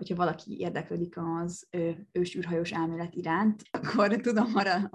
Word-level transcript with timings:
hogyha 0.00 0.24
valaki 0.24 0.56
érdeklődik 0.58 1.14
az 1.16 1.68
ősűrhajós 2.12 2.70
elmélet 2.70 3.14
iránt, 3.14 3.62
akkor 3.70 4.16
tudom 4.16 4.50
arra 4.54 4.90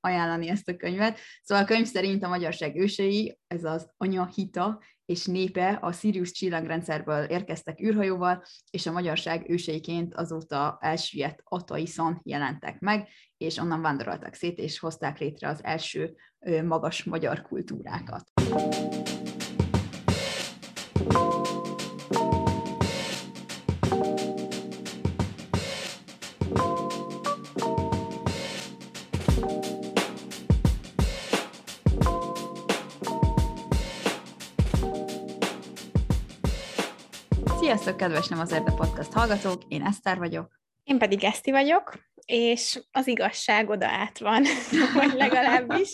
ajánlani 0.00 0.48
ezt 0.48 0.68
a 0.68 0.76
könyvet. 0.76 1.18
Szóval 1.42 1.64
a 1.64 1.66
könyv 1.66 1.86
szerint 1.86 2.24
a 2.24 2.28
magyarság 2.28 2.76
ősei, 2.76 3.38
ez 3.46 3.64
az 3.64 3.90
anya 3.96 4.26
hita 4.34 4.80
és 5.04 5.26
népe 5.26 5.78
a 5.80 5.92
Sirius 5.92 6.32
csillagrendszerből 6.32 7.24
érkeztek 7.24 7.80
űrhajóval, 7.80 8.42
és 8.70 8.86
a 8.86 8.92
magyarság 8.92 9.50
őseiként 9.50 10.14
azóta 10.14 10.78
elsüllyedt 10.80 11.40
Ataiszon 11.44 12.20
jelentek 12.22 12.80
meg, 12.80 13.08
és 13.36 13.56
onnan 13.56 13.82
vándoroltak 13.82 14.34
szét, 14.34 14.58
és 14.58 14.78
hozták 14.78 15.18
létre 15.18 15.48
az 15.48 15.64
első 15.64 16.14
magas 16.64 17.04
magyar 17.04 17.42
kultúrákat. 17.42 18.30
Sziasztok, 37.88 38.08
kedves 38.08 38.28
Nem 38.28 38.40
az 38.40 38.52
Erde 38.52 38.72
Podcast 38.72 39.12
hallgatók, 39.12 39.62
én 39.68 39.82
Eszter 39.82 40.18
vagyok. 40.18 40.60
Én 40.84 40.98
pedig 40.98 41.24
Eszti 41.24 41.50
vagyok, 41.50 41.98
és 42.24 42.80
az 42.90 43.06
igazság 43.06 43.68
oda 43.68 43.86
át 43.86 44.18
van, 44.18 44.44
vagy 44.94 45.12
legalábbis. 45.12 45.90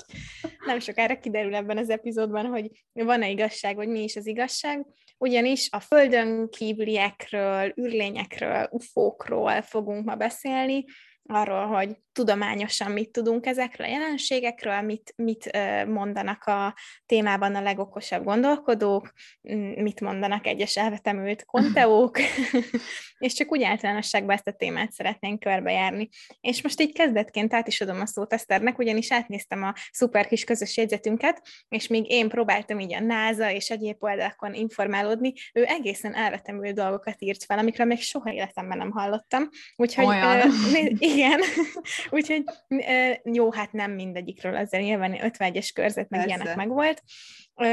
Nem 0.66 0.78
sokára 0.78 1.18
kiderül 1.18 1.54
ebben 1.54 1.78
az 1.78 1.90
epizódban, 1.90 2.46
hogy 2.46 2.70
van-e 2.92 3.28
igazság, 3.28 3.76
vagy 3.76 3.88
mi 3.88 4.02
is 4.02 4.16
az 4.16 4.26
igazság. 4.26 4.86
Ugyanis 5.18 5.68
a 5.70 5.80
földön 5.80 6.48
kívüliekről, 6.48 7.72
űrlényekről, 7.80 8.68
ufókról 8.70 9.62
fogunk 9.62 10.04
ma 10.04 10.14
beszélni, 10.14 10.84
arról, 11.22 11.66
hogy 11.66 11.96
tudományosan 12.14 12.90
mit 12.90 13.10
tudunk 13.10 13.46
ezekről 13.46 13.86
a 13.86 13.90
jelenségekről, 13.90 14.80
mit, 14.80 15.12
mit 15.16 15.58
mondanak 15.86 16.44
a 16.44 16.74
témában 17.06 17.54
a 17.54 17.60
legokosabb 17.60 18.24
gondolkodók, 18.24 19.12
mit 19.74 20.00
mondanak 20.00 20.46
egyes 20.46 20.76
elvetemült 20.76 21.44
konteók, 21.44 22.18
és 23.18 23.32
csak 23.32 23.52
úgy 23.52 23.62
általánosságban 23.62 24.34
ezt 24.34 24.46
a 24.46 24.52
témát 24.52 24.92
szeretnénk 24.92 25.40
körbejárni. 25.40 26.08
És 26.40 26.62
most 26.62 26.80
így 26.80 26.92
kezdetként 26.92 27.54
át 27.54 27.68
is 27.68 27.80
adom 27.80 28.00
a 28.00 28.06
szót 28.06 28.32
Eszternek, 28.32 28.78
ugyanis 28.78 29.12
átnéztem 29.12 29.62
a 29.62 29.74
szuper 29.92 30.26
kis 30.26 30.44
közös 30.44 30.76
jegyzetünket, 30.76 31.42
és 31.68 31.86
még 31.86 32.10
én 32.10 32.28
próbáltam 32.28 32.80
így 32.80 32.94
a 32.94 33.00
NASA 33.00 33.50
és 33.50 33.70
egyéb 33.70 33.96
oldalakon 34.04 34.54
informálódni, 34.54 35.32
ő 35.52 35.64
egészen 35.66 36.14
elvetemült 36.14 36.74
dolgokat 36.74 37.16
írt 37.18 37.44
fel, 37.44 37.58
amikről 37.58 37.86
még 37.86 38.00
soha 38.00 38.32
életemben 38.32 38.78
nem 38.78 38.90
hallottam. 38.90 39.48
Úgyhogy 39.76 40.06
Olyan. 40.06 40.50
igen, 40.98 41.40
Úgyhogy 42.10 42.44
jó, 43.22 43.52
hát 43.52 43.72
nem 43.72 43.92
mindegyikről, 43.92 44.56
azért 44.56 44.84
nyilván 44.84 45.16
51-es 45.18 45.70
körzet 45.74 46.08
meg 46.08 46.26
ilyenek 46.26 46.56
meg 46.56 46.68
volt. 46.68 47.02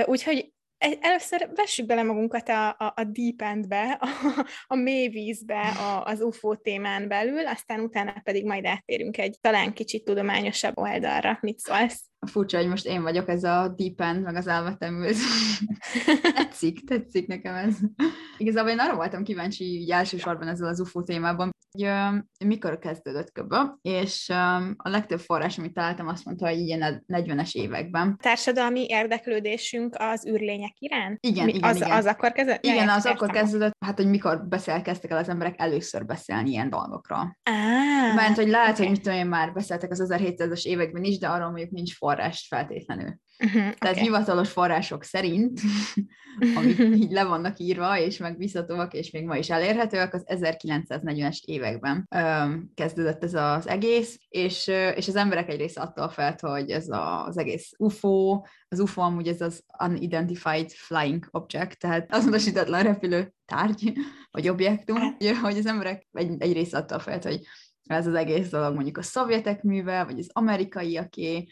Úgyhogy 0.06 0.54
először 1.02 1.50
vessük 1.56 1.86
bele 1.86 2.04
magunkat 2.04 2.50
a, 2.50 2.70
a, 2.70 2.94
a 2.96 3.04
deep 3.04 3.42
endbe, 3.42 3.98
a, 4.00 4.08
a 4.68 4.76
mély 4.76 5.08
vízbe, 5.08 5.59
a, 5.59 6.04
az 6.06 6.22
UFO 6.22 6.56
témán 6.56 7.08
belül, 7.08 7.48
aztán 7.48 7.80
utána 7.80 8.22
pedig 8.24 8.46
majd 8.46 8.66
áttérünk 8.66 9.18
egy 9.18 9.38
talán 9.42 9.74
kicsit 9.74 10.04
tudományosabb 10.04 10.78
oldalra. 10.78 11.38
Mit 11.42 11.59
szólsz? 11.59 12.11
Furcsa, 12.28 12.58
hogy 12.58 12.68
most 12.68 12.86
én 12.86 13.02
vagyok 13.02 13.30
ez 13.30 13.44
a 13.44 13.74
deep 13.76 14.02
end, 14.02 14.24
meg 14.24 14.36
az 14.36 14.48
elvetemült. 14.48 15.16
tetszik, 16.36 16.84
tetszik 16.88 17.28
nekem 17.28 17.56
ez. 17.56 17.78
Igazából 18.38 18.72
én 18.72 18.80
arra 18.80 18.96
voltam 18.96 19.24
kíváncsi 19.24 19.64
így 19.64 19.90
elsősorban 19.90 20.48
ezzel 20.48 20.68
az 20.68 20.80
UFO 20.80 21.04
témában, 21.04 21.50
hogy 21.72 21.88
uh, 21.88 22.48
mikor 22.48 22.80
kezdődött 22.80 23.32
köbbe, 23.32 23.78
és 23.82 24.30
um, 24.30 24.74
a 24.78 24.90
legtöbb 24.90 25.20
forrás, 25.20 25.58
amit 25.58 25.74
találtam, 25.74 26.08
azt 26.08 26.26
mondta, 26.26 26.48
hogy 26.48 26.58
ilyen 26.58 27.06
40-es 27.08 27.54
években. 27.54 28.18
Társadalmi 28.22 28.86
érdeklődésünk 28.88 29.96
az 30.00 30.28
űrlények 30.28 30.74
iránt? 30.78 31.18
Igen, 31.20 31.46
Mi, 31.46 31.54
igen, 31.54 31.70
az, 31.70 31.76
igen. 31.76 31.92
Az 31.92 32.06
akkor 32.06 32.31
kezdődött? 32.31 32.66
Igen, 32.66 32.90
az 32.90 32.96
értem. 32.96 33.12
akkor 33.12 33.30
kezdődött, 33.30 33.74
hát 33.86 33.98
hogy 33.98 34.10
mikor 34.10 34.48
beszélkeztek 34.48 35.12
el 35.12 35.18
az 35.18 35.30
emberek 35.30 35.56
először 35.58 36.06
beszélni 36.06 36.50
ilyen 36.50 36.70
dolgokról. 36.70 37.38
Ah, 37.44 37.81
Mert 38.16 38.35
hogy 38.35 38.47
lehet, 38.47 38.73
okay. 38.73 38.85
hogy 38.85 38.95
mit 38.95 39.03
tudom 39.03 39.17
én 39.17 39.25
már 39.25 39.53
beszéltek 39.53 39.91
az 39.91 40.06
1700-as 40.09 40.63
években 40.63 41.03
is, 41.03 41.17
de 41.17 41.28
arról 41.28 41.50
mondjuk 41.50 41.69
nincs 41.69 41.95
forrás 41.95 42.45
feltétlenül. 42.50 43.19
Uh-huh, 43.44 43.62
Tehát 43.62 43.95
okay. 43.95 44.03
hivatalos 44.03 44.50
források 44.50 45.03
szerint, 45.03 45.59
amik 46.56 46.79
így 46.79 47.12
le 47.12 47.23
vannak 47.23 47.59
írva, 47.59 47.97
és 47.97 48.17
megbízhatóak, 48.17 48.94
és 48.94 49.12
még 49.12 49.25
ma 49.25 49.38
is 49.38 49.50
elérhetőek, 49.50 50.13
az 50.13 50.23
1940-es 50.28 51.38
években 51.45 52.07
öm, 52.16 52.72
kezdődött 52.73 53.23
ez 53.23 53.34
az 53.34 53.67
egész, 53.67 54.19
és, 54.29 54.68
és 54.95 55.07
az 55.07 55.16
emberek 55.16 55.50
egy 55.50 55.57
része 55.57 55.81
attól 55.81 56.09
felt, 56.09 56.39
hogy 56.39 56.69
ez 56.69 56.89
a, 56.89 57.25
az 57.25 57.38
egész 57.38 57.72
UFO, 57.78 58.41
az 58.68 58.79
UFO 58.79 59.01
amúgy 59.01 59.28
ez 59.28 59.41
az 59.41 59.63
Unidentified 59.83 60.72
Flying 60.72 61.28
Object, 61.31 61.79
tehát 61.79 62.13
azonosítatlan 62.13 62.83
repülő 62.83 63.33
tárgy, 63.45 63.94
vagy 64.31 64.50
objektum, 64.50 64.95
hát. 64.95 65.38
hogy 65.41 65.57
az 65.57 65.66
emberek 65.66 66.07
egy, 66.12 66.35
egy 66.38 66.53
része 66.53 66.78
attól 66.78 67.00
felt, 67.00 67.23
hogy 67.23 67.41
ez 67.86 68.08
az 68.08 68.14
egész 68.14 68.50
dolog 68.50 68.74
mondjuk 68.74 68.97
a 68.97 69.02
szovjetek 69.02 69.64
műve, 69.64 70.03
vagy 70.03 70.19
az 70.19 70.30
amerikaiaké, 70.34 71.47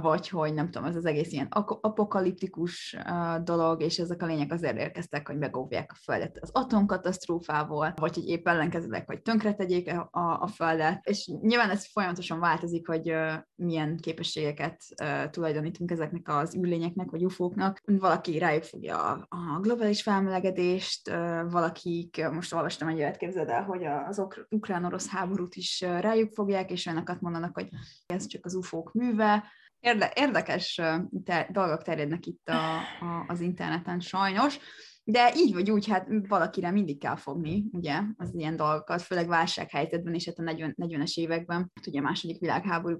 vagy 0.00 0.28
hogy 0.28 0.54
nem 0.54 0.70
tudom, 0.70 0.88
ez 0.88 0.96
az 0.96 1.04
egész 1.04 1.32
ilyen 1.32 1.48
apokaliptikus 1.80 2.96
dolog, 3.42 3.82
és 3.82 3.98
ezek 3.98 4.22
a 4.22 4.26
lények 4.26 4.52
azért 4.52 4.78
érkeztek, 4.78 5.26
hogy 5.26 5.38
megóvják 5.38 5.92
a 5.92 5.98
Földet 6.04 6.38
az 6.40 6.50
atomkatasztrófával, 6.52 7.92
vagy 7.96 8.14
hogy 8.14 8.28
épp 8.28 8.48
ellenkezőleg, 8.48 9.06
hogy 9.06 9.22
tönkretegyék 9.22 9.92
a, 9.92 10.08
a, 10.10 10.42
a 10.42 10.46
Földet. 10.46 11.06
És 11.06 11.30
nyilván 11.40 11.70
ez 11.70 11.90
folyamatosan 11.92 12.40
változik, 12.40 12.86
hogy 12.86 13.14
milyen 13.54 13.96
képességeket 13.96 14.82
tulajdonítunk 15.30 15.90
ezeknek 15.90 16.28
az 16.28 16.56
űrlényeknek, 16.56 17.10
vagy 17.10 17.24
ufóknak. 17.24 17.80
Valaki 17.84 18.38
rájuk 18.38 18.62
fogja 18.62 19.02
a, 19.02 19.26
a 19.28 19.60
globális 19.60 20.02
felmelegedést, 20.02 21.10
valakik, 21.50 22.28
most 22.32 22.54
olvastam 22.54 22.88
egy 22.88 22.98
olyat, 22.98 23.16
képzeld 23.16 23.48
el, 23.48 23.62
hogy 23.62 23.84
az 23.84 24.26
ukrán-orosz 24.48 25.08
háborút 25.08 25.54
is 25.54 25.69
rájuk 25.78 26.32
fogják, 26.32 26.70
és 26.70 26.86
olyanokat 26.86 27.20
mondanak, 27.20 27.54
hogy 27.54 27.68
ez 28.06 28.26
csak 28.26 28.44
az 28.44 28.54
ufók 28.54 28.92
műve. 28.92 29.44
Érde, 29.80 30.12
érdekes 30.14 30.80
ter- 31.24 31.50
dolgok 31.50 31.82
terjednek 31.82 32.26
itt 32.26 32.48
a, 32.48 32.76
a, 32.76 33.24
az 33.26 33.40
interneten 33.40 34.00
sajnos. 34.00 34.58
De 35.04 35.32
így 35.36 35.52
vagy 35.52 35.70
úgy, 35.70 35.86
hát 35.86 36.08
valakire 36.28 36.70
mindig 36.70 36.98
kell 36.98 37.16
fogni, 37.16 37.64
ugye, 37.72 38.00
az 38.16 38.30
ilyen 38.34 38.56
dolgokat, 38.56 39.02
főleg 39.02 39.28
válsághelyzetben, 39.28 40.14
és 40.14 40.26
hát 40.26 40.38
a 40.38 40.42
40, 40.42 40.74
40-es 40.78 41.14
években, 41.14 41.72
hát 41.74 41.86
ugye 41.86 41.98
a 41.98 42.02
második 42.02 42.38
világháború, 42.38 42.98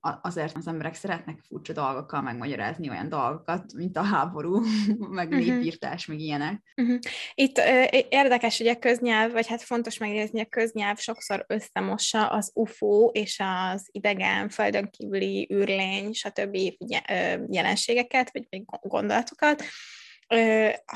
azért 0.00 0.56
az 0.56 0.66
emberek 0.66 0.94
szeretnek 0.94 1.38
furcsa 1.48 1.72
dolgokkal 1.72 2.22
megmagyarázni 2.22 2.88
olyan 2.88 3.08
dolgokat, 3.08 3.72
mint 3.72 3.96
a 3.96 4.02
háború, 4.02 4.60
meg 5.10 5.28
népírtás, 5.28 6.06
meg 6.06 6.18
ilyenek. 6.18 6.62
Uh-huh. 6.76 6.98
Itt 7.34 7.58
uh, 7.58 8.00
érdekes, 8.08 8.58
hogy 8.58 8.66
a 8.66 8.78
köznyelv, 8.78 9.32
vagy 9.32 9.46
hát 9.46 9.62
fontos 9.62 9.98
megnézni, 9.98 10.40
a 10.40 10.46
köznyelv 10.46 10.98
sokszor 10.98 11.44
összemossa 11.48 12.26
az 12.26 12.50
UFO 12.54 13.10
és 13.12 13.42
az 13.72 13.88
idegen, 13.90 14.48
földön 14.48 14.90
kívüli 14.90 15.48
űrlény, 15.52 16.12
stb. 16.12 16.56
jelenségeket, 17.48 18.32
vagy 18.32 18.64
gondolatokat, 18.80 19.64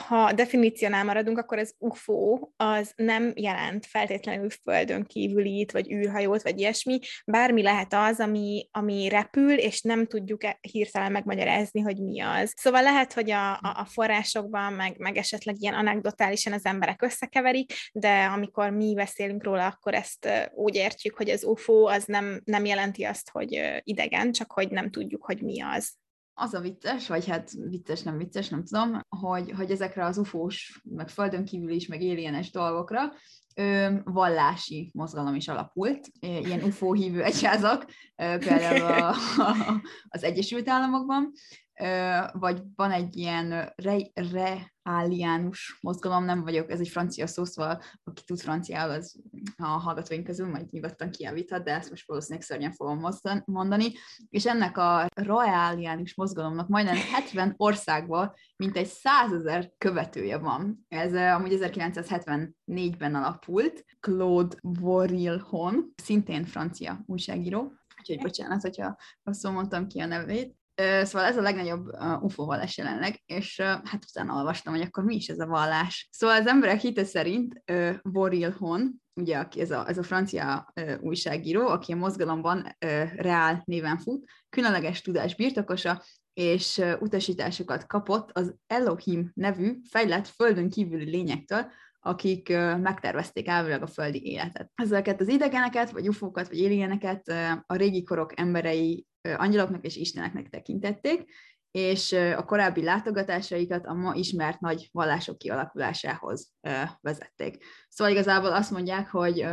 ha 0.08 0.32
definíciónál 0.32 1.04
maradunk, 1.04 1.38
akkor 1.38 1.58
az 1.58 1.74
UFO 1.78 2.38
az 2.56 2.92
nem 2.96 3.32
jelent 3.34 3.86
feltétlenül 3.86 4.50
földön 4.50 5.04
kívülit, 5.04 5.72
vagy 5.72 5.92
űrhajót, 5.92 6.42
vagy 6.42 6.60
ilyesmi. 6.60 6.98
Bármi 7.26 7.62
lehet 7.62 7.94
az, 7.94 8.20
ami, 8.20 8.68
ami 8.70 9.08
repül, 9.08 9.52
és 9.52 9.82
nem 9.82 10.06
tudjuk 10.06 10.40
hirtelen 10.60 11.12
megmagyarázni, 11.12 11.80
hogy 11.80 12.02
mi 12.02 12.20
az. 12.20 12.52
Szóval 12.56 12.82
lehet, 12.82 13.12
hogy 13.12 13.30
a, 13.30 13.52
a 13.52 13.86
forrásokban, 13.88 14.72
meg, 14.72 14.98
meg 14.98 15.16
esetleg 15.16 15.56
ilyen 15.58 15.74
anekdotálisan 15.74 16.52
az 16.52 16.64
emberek 16.64 17.02
összekeverik, 17.02 17.72
de 17.92 18.24
amikor 18.24 18.70
mi 18.70 18.94
beszélünk 18.94 19.44
róla, 19.44 19.66
akkor 19.66 19.94
ezt 19.94 20.28
úgy 20.54 20.74
értjük, 20.74 21.16
hogy 21.16 21.30
az 21.30 21.44
UFO 21.44 21.84
az 21.84 22.04
nem, 22.04 22.40
nem 22.44 22.64
jelenti 22.64 23.04
azt, 23.04 23.30
hogy 23.30 23.80
idegen, 23.82 24.32
csak 24.32 24.52
hogy 24.52 24.70
nem 24.70 24.90
tudjuk, 24.90 25.24
hogy 25.24 25.42
mi 25.42 25.62
az 25.62 26.00
az 26.34 26.54
a 26.54 26.60
vicces, 26.60 27.08
vagy 27.08 27.26
hát 27.26 27.50
vicces, 27.52 28.02
nem 28.02 28.16
vicces, 28.16 28.48
nem 28.48 28.64
tudom, 28.64 29.00
hogy, 29.08 29.52
hogy 29.56 29.70
ezekre 29.70 30.04
az 30.04 30.18
ufós, 30.18 30.80
meg 30.84 31.08
földön 31.08 31.44
kívül 31.44 31.70
is, 31.70 31.86
meg 31.86 32.00
alienes 32.00 32.50
dolgokra 32.50 33.12
ö, 33.54 33.94
vallási 34.04 34.90
mozgalom 34.94 35.34
is 35.34 35.48
alapult, 35.48 36.08
ilyen 36.20 36.62
UFO 36.62 36.92
hívő 36.92 37.22
egyházak, 37.22 37.84
ö, 38.16 38.38
például 38.38 38.82
a, 38.82 39.08
a, 39.42 39.82
az 40.08 40.22
Egyesült 40.22 40.68
Államokban, 40.68 41.32
ö, 41.80 42.18
vagy 42.32 42.62
van 42.74 42.90
egy 42.90 43.16
ilyen 43.16 43.72
re, 44.14 44.71
reáliánus 44.82 45.78
mozgalom, 45.80 46.24
nem 46.24 46.42
vagyok, 46.42 46.70
ez 46.70 46.80
egy 46.80 46.88
francia 46.88 47.26
szó, 47.26 47.44
szóval 47.44 47.82
aki 48.04 48.22
tud 48.26 48.40
franciául, 48.40 48.90
az 48.90 49.20
a 49.56 49.66
hallgatóink 49.66 50.24
közül, 50.24 50.48
majd 50.48 50.70
nyugodtan 50.70 51.10
kiavíthat, 51.10 51.64
de 51.64 51.74
ezt 51.74 51.90
most 51.90 52.06
valószínűleg 52.06 52.44
szörnyen 52.44 52.72
fogom 52.72 53.08
mondani, 53.44 53.92
és 54.28 54.46
ennek 54.46 54.78
a 54.78 55.06
royaliánus 55.14 56.14
mozgalomnak 56.14 56.68
majdnem 56.68 56.96
70 56.96 57.54
országban 57.56 58.32
mintegy 58.56 58.86
100 58.86 59.32
ezer 59.32 59.72
követője 59.78 60.38
van. 60.38 60.86
Ez 60.88 61.14
amúgy 61.14 61.58
1974-ben 61.60 63.14
alapult, 63.14 63.84
Claude 64.00 64.56
Vorillon, 64.60 65.92
szintén 66.02 66.44
francia 66.44 67.02
újságíró, 67.06 67.72
úgyhogy 67.98 68.18
bocsánat, 68.18 68.62
hogyha 68.62 68.96
rosszul 69.22 69.50
mondtam 69.50 69.86
ki 69.86 70.00
a 70.00 70.06
nevét, 70.06 70.56
Szóval 71.02 71.28
ez 71.28 71.36
a 71.36 71.40
legnagyobb 71.40 71.86
UFO 72.20 72.44
vallás 72.44 72.76
jelenleg, 72.76 73.22
és 73.26 73.60
hát 73.60 74.04
utána 74.08 74.34
olvastam, 74.34 74.74
hogy 74.74 74.82
akkor 74.82 75.04
mi 75.04 75.14
is 75.14 75.28
ez 75.28 75.38
a 75.38 75.46
vallás. 75.46 76.08
Szóval 76.12 76.36
az 76.36 76.46
emberek 76.46 76.80
hite 76.80 77.04
szerint 77.04 77.62
Boril 78.02 78.50
Hon, 78.50 79.02
ugye 79.14 79.38
aki 79.38 79.60
ez 79.60 79.70
a, 79.70 79.88
ez 79.88 79.98
a 79.98 80.02
francia 80.02 80.72
újságíró, 81.00 81.66
aki 81.66 81.92
a 81.92 81.96
mozgalomban 81.96 82.76
Reál 83.16 83.62
néven 83.64 83.98
fut, 83.98 84.28
különleges 84.48 85.00
tudás 85.00 85.34
birtokosa, 85.34 86.02
és 86.34 86.82
utasításokat 87.00 87.86
kapott 87.86 88.30
az 88.32 88.54
Elohim 88.66 89.30
nevű 89.34 89.78
fejlett 89.90 90.26
földön 90.26 90.70
kívüli 90.70 91.10
lényektől, 91.10 91.72
akik 92.04 92.48
megtervezték 92.82 93.48
elvileg 93.48 93.82
a 93.82 93.86
földi 93.86 94.22
életet. 94.24 94.70
Ezeket 94.74 95.20
az 95.20 95.28
idegeneket, 95.28 95.90
vagy 95.90 96.08
ufókat, 96.08 96.48
vagy 96.48 96.64
alieneket 96.64 97.28
a 97.66 97.76
régi 97.76 98.02
korok 98.02 98.40
emberei 98.40 99.06
angyaloknak 99.36 99.84
és 99.84 99.96
isteneknek 99.96 100.48
tekintették, 100.48 101.30
és 101.70 102.12
a 102.12 102.44
korábbi 102.44 102.82
látogatásaikat 102.82 103.86
a 103.86 103.94
ma 103.94 104.14
ismert 104.14 104.60
nagy 104.60 104.88
vallások 104.92 105.38
kialakulásához 105.38 106.52
vezették. 107.00 107.64
Szóval 107.88 108.12
igazából 108.12 108.52
azt 108.52 108.70
mondják, 108.70 109.10
hogy 109.10 109.46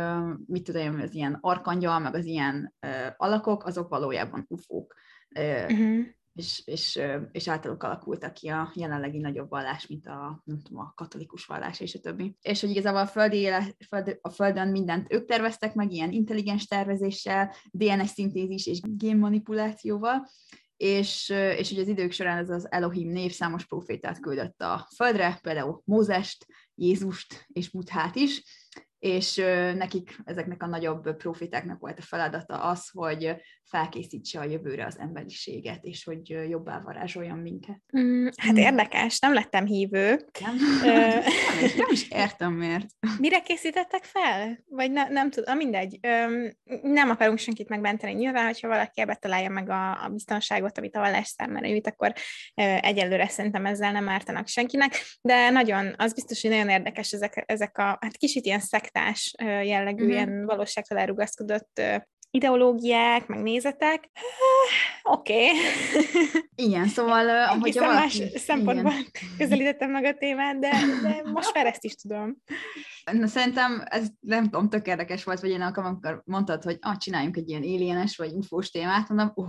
mit 0.46 0.64
tudom, 0.64 1.00
az 1.00 1.14
ilyen 1.14 1.38
arkangyal, 1.40 1.98
meg 1.98 2.14
az 2.14 2.24
ilyen 2.24 2.74
alakok, 3.16 3.64
azok 3.64 3.88
valójában 3.88 4.44
ufók. 4.48 4.94
Uh-huh 5.38 6.04
és, 6.34 6.62
és, 6.64 7.00
és 7.32 7.48
általuk 7.48 7.82
alakultak 7.82 8.32
ki 8.32 8.48
a 8.48 8.72
jelenlegi 8.74 9.18
nagyobb 9.18 9.48
vallás, 9.48 9.86
mint 9.86 10.06
a, 10.06 10.42
nem 10.44 10.60
tudom, 10.62 10.80
a 10.80 10.92
katolikus 10.96 11.44
vallás 11.46 11.80
és 11.80 11.94
a 11.94 11.98
többi. 11.98 12.36
És 12.40 12.60
hogy 12.60 12.70
igazából 12.70 13.00
a, 13.00 13.06
földi 13.06 13.36
éle, 13.36 13.66
föld, 13.88 14.18
a 14.20 14.28
Földön 14.28 14.68
mindent 14.68 15.12
ők 15.12 15.28
terveztek 15.28 15.74
meg, 15.74 15.92
ilyen 15.92 16.10
intelligens 16.10 16.66
tervezéssel, 16.66 17.54
DNS 17.70 18.10
szintézis 18.10 18.66
és 18.66 18.80
génmanipulációval, 18.82 20.28
és, 20.76 21.28
és 21.28 21.68
hogy 21.68 21.78
az 21.78 21.88
idők 21.88 22.12
során 22.12 22.38
ez 22.38 22.50
az 22.50 22.72
Elohim 22.72 23.08
név 23.08 23.32
számos 23.32 23.66
profétát 23.66 24.20
küldött 24.20 24.60
a 24.60 24.88
Földre, 24.96 25.38
például 25.42 25.82
Mózest, 25.84 26.46
Jézust 26.74 27.46
és 27.52 27.70
Buthát 27.70 28.16
is, 28.16 28.42
és 29.00 29.34
nekik, 29.76 30.18
ezeknek 30.24 30.62
a 30.62 30.66
nagyobb 30.66 31.16
profitáknak 31.16 31.80
volt 31.80 31.98
a 31.98 32.02
feladata 32.02 32.54
az, 32.54 32.88
hogy 32.92 33.36
felkészítse 33.64 34.40
a 34.40 34.44
jövőre 34.44 34.86
az 34.86 34.98
emberiséget, 34.98 35.84
és 35.84 36.04
hogy 36.04 36.28
jobbá 36.48 36.80
varázsoljon 36.80 37.38
minket. 37.38 37.80
Mm, 37.98 38.26
hát 38.36 38.56
érdekes, 38.56 39.18
nem 39.18 39.32
lettem 39.32 39.66
hívő. 39.66 40.26
Nem, 40.40 40.56
nem, 40.82 41.22
nem 41.76 41.88
is 41.90 42.08
értem 42.08 42.52
miért. 42.52 42.86
Mire 43.18 43.40
készítettek 43.40 44.04
fel? 44.04 44.64
Vagy 44.68 44.90
ne, 44.90 45.08
nem 45.08 45.30
tudom, 45.30 45.56
mindegy. 45.56 45.98
Nem 46.82 47.10
akarunk 47.10 47.38
senkit 47.38 47.68
megmenteni. 47.68 48.12
Nyilván, 48.12 48.44
hogyha 48.44 48.68
valaki 48.68 49.00
ebbe 49.00 49.14
találja 49.14 49.50
meg 49.50 49.70
a, 49.70 50.04
a 50.04 50.08
biztonságot, 50.08 50.78
amit 50.78 50.96
a 50.96 51.00
vallás 51.00 51.26
számára 51.26 51.66
jut, 51.66 51.86
akkor 51.86 52.12
egyelőre 52.80 53.28
szerintem 53.28 53.66
ezzel 53.66 53.92
nem 53.92 54.08
ártanak 54.08 54.46
senkinek, 54.46 55.00
de 55.20 55.50
nagyon, 55.50 55.94
az 55.96 56.14
biztos, 56.14 56.40
hogy 56.40 56.50
nagyon 56.50 56.68
érdekes 56.68 57.12
ezek, 57.12 57.42
ezek 57.46 57.78
a, 57.78 57.98
hát 58.00 58.16
kicsit 58.16 58.44
ilyen 58.44 58.60
szektás 58.92 59.34
jellegű, 59.64 60.02
mm-hmm. 60.02 60.12
ilyen 60.12 60.46
valóságtól 60.46 60.98
elrugaszkodott 60.98 61.80
ideológiák, 62.30 63.26
meg 63.26 63.42
nézetek. 63.42 64.10
Oké. 65.02 65.46
Okay. 65.46 65.58
Igen, 66.66 66.88
szóval, 66.88 67.46
hogyha 67.46 67.84
valaki... 67.84 68.00
más 68.00 68.22
szempontból 68.34 68.92
igen. 68.92 69.06
közelítettem 69.38 69.90
meg 69.90 70.04
a 70.04 70.14
témát, 70.14 70.58
de, 70.58 70.70
de 71.02 71.22
most 71.24 71.54
már 71.54 71.66
ezt 71.66 71.84
is 71.84 71.94
tudom. 71.94 72.36
Na, 73.12 73.26
szerintem 73.26 73.82
ez 73.84 74.08
nem 74.20 74.44
tudom, 74.44 74.68
tök 74.68 74.86
érdekes 74.86 75.24
volt, 75.24 75.40
vagy 75.40 75.50
én 75.50 75.60
amikor 75.60 76.22
mondtad, 76.24 76.62
hogy 76.62 76.78
ah, 76.80 76.96
csináljunk 76.96 77.36
egy 77.36 77.48
ilyen 77.48 77.62
alienes 77.62 78.16
vagy 78.16 78.32
infós 78.32 78.70
témát, 78.70 79.08
mondom, 79.08 79.32
uh, 79.34 79.46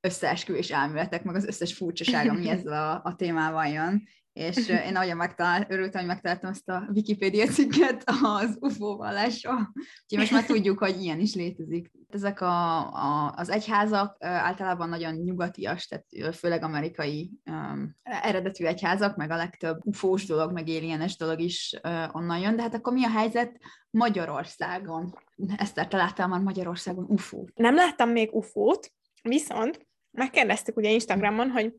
összeesküvés 0.00 0.70
elméletek, 0.70 1.22
meg 1.22 1.34
az 1.34 1.46
összes 1.46 1.74
furcsaság, 1.74 2.28
ami 2.28 2.48
ezzel 2.54 2.90
a, 2.90 3.00
a 3.04 3.14
témával 3.16 3.66
jön 3.66 4.02
és 4.34 4.68
én 4.68 4.92
nagyon 4.92 5.16
megtalál, 5.16 5.66
örültem, 5.68 6.00
hogy 6.00 6.10
megtaláltam 6.10 6.50
ezt 6.50 6.68
a 6.68 6.88
Wikipédia 6.94 7.46
cikket 7.46 8.04
az 8.22 8.56
UFO 8.60 8.96
vallásról, 8.96 9.72
úgyhogy 10.02 10.18
most 10.18 10.30
már 10.30 10.44
tudjuk, 10.44 10.78
hogy 10.78 11.00
ilyen 11.00 11.20
is 11.20 11.34
létezik. 11.34 11.90
Ezek 12.08 12.40
a, 12.40 12.78
a, 12.92 13.32
az 13.36 13.48
egyházak 13.48 14.16
általában 14.18 14.88
nagyon 14.88 15.14
nyugatias, 15.14 15.86
tehát 15.86 16.36
főleg 16.36 16.62
amerikai 16.62 17.30
um, 17.50 17.96
eredetű 18.02 18.64
egyházak, 18.64 19.16
meg 19.16 19.30
a 19.30 19.36
legtöbb 19.36 19.78
ufós 19.84 20.26
dolog, 20.26 20.52
meg 20.52 20.68
alienes 20.68 21.16
dolog 21.16 21.40
is 21.40 21.80
uh, 21.82 22.16
onnan 22.16 22.38
jön, 22.38 22.56
de 22.56 22.62
hát 22.62 22.74
akkor 22.74 22.92
mi 22.92 23.04
a 23.04 23.10
helyzet 23.10 23.60
Magyarországon? 23.90 25.18
Eszter, 25.56 25.88
te 25.88 25.96
láttál 25.96 26.28
már 26.28 26.40
Magyarországon 26.40 27.04
ufót? 27.08 27.50
Nem 27.54 27.74
láttam 27.74 28.10
még 28.10 28.34
ufót, 28.34 28.92
viszont 29.22 29.86
megkérdeztük 30.10 30.76
ugye 30.76 30.90
Instagramon, 30.90 31.50
hogy 31.50 31.74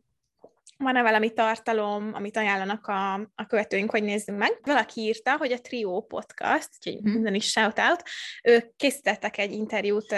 van-e 0.77 1.01
valami 1.01 1.33
tartalom, 1.33 2.11
amit 2.13 2.37
ajánlanak 2.37 2.87
a, 2.87 3.13
a 3.13 3.45
követőink, 3.47 3.91
hogy 3.91 4.03
nézzünk 4.03 4.37
meg. 4.37 4.59
Valaki 4.61 5.01
írta, 5.01 5.37
hogy 5.37 5.51
a 5.51 5.61
Trio 5.61 6.01
Podcast, 6.01 6.69
úgyhogy 6.77 7.01
hmm. 7.01 7.11
minden 7.11 7.35
is 7.35 7.49
shout-out, 7.49 8.03
ők 8.43 8.75
készítettek 8.75 9.37
egy 9.37 9.51
interjút 9.51 10.15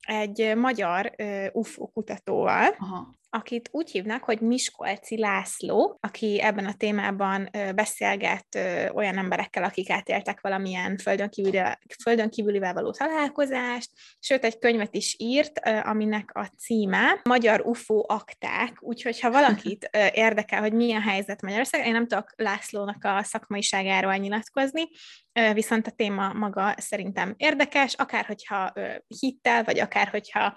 egy 0.00 0.52
magyar 0.56 1.10
UFO 1.52 1.86
kutatóval, 1.86 2.76
Aha 2.78 3.18
akit 3.30 3.68
úgy 3.72 3.90
hívnak, 3.90 4.24
hogy 4.24 4.40
Miskolci 4.40 5.18
László, 5.18 5.98
aki 6.00 6.40
ebben 6.40 6.66
a 6.66 6.74
témában 6.74 7.50
beszélget 7.74 8.58
olyan 8.94 9.18
emberekkel, 9.18 9.64
akik 9.64 9.90
átéltek 9.90 10.40
valamilyen 10.40 10.98
földön, 10.98 11.28
kívüli, 11.28 11.60
földön 12.02 12.30
kívülivel 12.30 12.72
való 12.72 12.90
találkozást, 12.90 13.90
sőt 14.18 14.44
egy 14.44 14.58
könyvet 14.58 14.94
is 14.94 15.14
írt, 15.18 15.60
aminek 15.82 16.30
a 16.34 16.44
címe 16.58 17.20
Magyar 17.22 17.60
UFO 17.60 18.04
akták, 18.06 18.76
úgyhogy 18.80 19.20
ha 19.20 19.30
valakit 19.30 19.90
érdekel, 20.12 20.60
hogy 20.60 20.72
milyen 20.72 21.02
helyzet 21.02 21.42
Magyarország, 21.42 21.86
én 21.86 21.92
nem 21.92 22.06
tudok 22.06 22.32
Lászlónak 22.36 23.04
a 23.04 23.22
szakmaiságáról 23.22 24.14
nyilatkozni, 24.14 24.88
viszont 25.54 25.86
a 25.86 25.90
téma 25.90 26.32
maga 26.32 26.74
szerintem 26.76 27.34
érdekes, 27.36 27.94
akár 27.94 28.24
hogyha 28.24 28.72
hittel, 29.06 29.64
vagy 29.64 29.78
akár 29.78 30.08
hogyha 30.08 30.54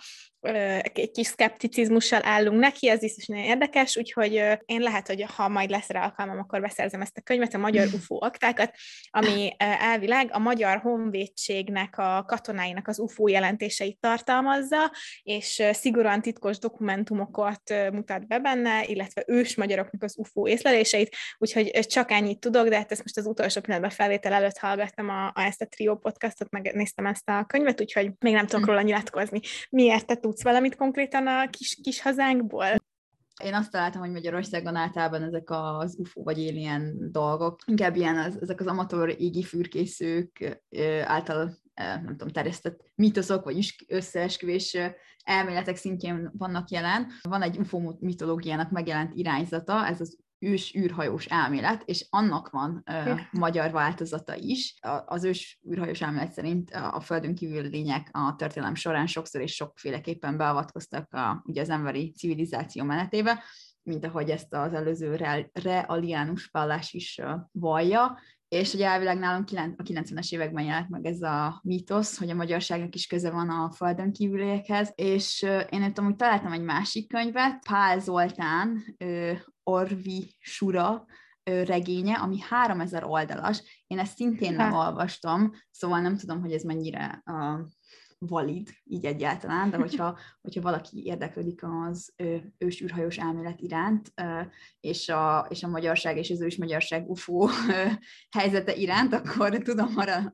egy 0.82 1.12
kis 1.12 1.28
szkepticizmussal 1.28 2.20
állunk 2.24 2.60
neki, 2.60 2.90
ez 2.90 3.04
is 3.04 3.26
nagyon 3.26 3.44
érdekes, 3.44 3.98
úgyhogy 3.98 4.34
én 4.66 4.82
lehet, 4.82 5.08
hogy 5.08 5.26
ha 5.36 5.48
majd 5.48 5.70
lesz 5.70 5.90
rá 5.90 6.04
alkalmam, 6.04 6.40
akkor 6.40 6.62
beszerzem 6.62 7.02
ezt 7.02 7.18
a 7.18 7.22
könyvet, 7.22 7.54
a 7.54 7.58
Magyar 7.58 7.88
UFO 7.96 8.18
aktákat, 8.26 8.76
ami 9.10 9.54
elvileg 9.58 10.30
a 10.32 10.40
Magyar 10.40 10.78
Honvédségnek, 10.78 11.98
a 11.98 12.24
katonáinak 12.28 12.88
az 12.88 13.00
UFO 13.00 13.28
jelentéseit 13.28 14.00
tartalmazza, 14.00 14.92
és 15.24 15.64
szigorúan 15.72 16.22
titkos 16.22 16.58
dokumentumokat 16.60 17.74
mutat 17.92 18.28
be 18.28 18.40
benne, 18.40 18.84
illetve 18.86 19.24
ős 19.28 19.56
magyaroknak 19.56 20.04
az 20.04 20.18
UFO 20.18 20.48
észleléseit, 20.48 21.16
úgyhogy 21.38 21.72
csak 21.88 22.12
ennyit 22.12 22.40
tudok, 22.40 22.68
de 22.68 22.78
hát 22.78 22.92
ezt 22.92 23.04
most 23.04 23.18
az 23.18 23.26
utolsó 23.26 23.62
pillanatban 23.62 23.96
felvétel 23.96 24.34
előtt 24.34 24.58
hallgattam 24.74 25.10
a, 25.10 25.28
a 25.28 25.42
ezt 25.42 25.62
a 25.62 25.68
Trio 25.68 25.98
podcastot, 25.98 26.50
meg 26.50 26.72
néztem 26.74 27.06
ezt 27.06 27.30
a 27.30 27.46
könyvet, 27.46 27.82
úgyhogy 27.82 28.12
még 28.20 28.34
nem 28.34 28.48
tudok 28.48 28.66
róla 28.66 28.82
nyilatkozni. 28.82 29.40
Miért 29.70 30.06
te 30.06 30.16
tudsz 30.16 30.44
valamit 30.44 30.76
konkrétan 30.76 31.28
a 31.28 31.50
kis, 31.50 31.80
kis 31.84 32.02
hazánkból? 32.02 32.66
Én 33.44 33.54
azt 33.54 33.72
találtam, 33.72 34.02
hogy 34.02 34.12
Magyarországon 34.12 34.76
általában 34.76 35.24
ezek 35.24 35.50
az 35.50 35.96
UFO 36.00 36.24
vagy 36.24 36.38
ilyen 36.38 37.12
dolgok, 37.12 37.60
inkább 37.66 37.96
ilyen 37.96 38.18
az, 38.18 38.42
ezek 38.42 38.60
az 38.60 38.68
amatőr 38.68 39.16
égi 39.20 39.44
fürkészők 39.44 40.60
által 41.04 41.58
nem 41.76 42.16
tudom, 42.18 42.28
terjesztett 42.28 42.92
mítoszok, 42.96 43.44
vagy 43.44 43.76
összeesküvés 43.88 44.78
elméletek 45.24 45.76
szintjén 45.76 46.32
vannak 46.38 46.70
jelen. 46.70 47.08
Van 47.22 47.42
egy 47.42 47.58
UFO 47.58 47.96
mitológiának 48.00 48.72
megjelent 48.72 49.16
irányzata, 49.16 49.86
ez 49.88 50.02
az 50.02 50.18
ős 50.44 50.76
űrhajós 50.76 51.26
elmélet, 51.26 51.84
és 51.86 52.08
annak 52.10 52.50
van 52.50 52.84
uh, 52.92 53.20
magyar 53.32 53.72
változata 53.72 54.36
is. 54.36 54.76
Az 55.06 55.24
ős 55.24 55.60
űrhajós 55.72 56.02
elmélet 56.02 56.32
szerint 56.32 56.72
a 56.72 57.00
Földön 57.00 57.36
kívül 57.36 57.70
lények 57.70 58.10
a 58.12 58.36
történelem 58.36 58.76
során 58.76 59.08
sokszor 59.08 59.42
és 59.42 59.56
sokféleképpen 59.56 60.38
beavatkoztak 60.38 61.14
a, 61.14 61.44
ugye 61.46 61.62
az 61.62 61.70
emberi 61.70 62.12
civilizáció 62.12 62.84
menetébe, 62.84 63.44
mint 63.84 64.06
ahogy 64.06 64.30
ezt 64.30 64.54
az 64.54 64.74
előző 64.74 65.16
realiánus 65.54 66.50
vallás 66.52 66.94
is 66.94 67.22
vallja, 67.52 68.20
és 68.54 68.74
ugye 68.74 68.88
elvileg 68.88 69.18
nálunk 69.18 69.50
a 69.78 69.84
90-es 69.84 70.32
években 70.32 70.64
jelent 70.64 70.90
meg 70.90 71.06
ez 71.06 71.22
a 71.22 71.60
mítosz, 71.64 72.18
hogy 72.18 72.30
a 72.30 72.36
magyarságnak 72.36 72.96
is 72.96 73.08
köze 73.08 73.32
van 73.32 73.50
a 73.50 73.72
földön 73.72 74.12
kívüliekhez, 74.12 74.92
és 74.96 75.46
én 75.70 75.84
itt 75.84 75.98
amúgy 75.98 76.16
találtam 76.16 76.52
egy 76.52 76.62
másik 76.62 77.08
könyvet, 77.08 77.64
Pál 77.70 78.00
Zoltán, 78.00 78.84
Orvi 79.64 80.36
Sura 80.40 81.06
regénye, 81.44 82.16
ami 82.16 82.40
3000 82.40 83.04
oldalas. 83.04 83.84
Én 83.88 84.00
ezt 84.00 84.16
szintén 84.16 84.54
nem 84.54 84.72
hát. 84.72 84.88
olvastam, 84.88 85.52
szóval 85.72 86.02
nem 86.02 86.18
tudom, 86.18 86.42
hogy 86.42 86.52
ez 86.52 86.64
mennyire 86.64 87.24
uh, 87.26 87.60
valid, 88.28 88.70
így 88.84 89.06
egyáltalán, 89.06 89.70
de 89.70 89.78
hogyha, 89.78 90.18
hogyha 90.42 90.62
valaki 90.62 91.06
érdeklődik 91.06 91.62
az 91.64 92.14
ősűrhajós 92.58 93.18
elmélet 93.18 93.62
iránt, 93.62 94.14
és 94.80 95.10
a, 95.10 95.46
és 95.50 95.64
a 95.64 95.68
magyarság 95.68 96.18
és 96.18 96.30
az 96.30 96.42
ős 96.42 96.58
magyarság 96.58 97.10
UFO 97.10 97.48
helyzete 98.38 98.76
iránt, 98.76 99.14
akkor 99.14 99.58
tudom 99.58 99.92
arra 99.96 100.32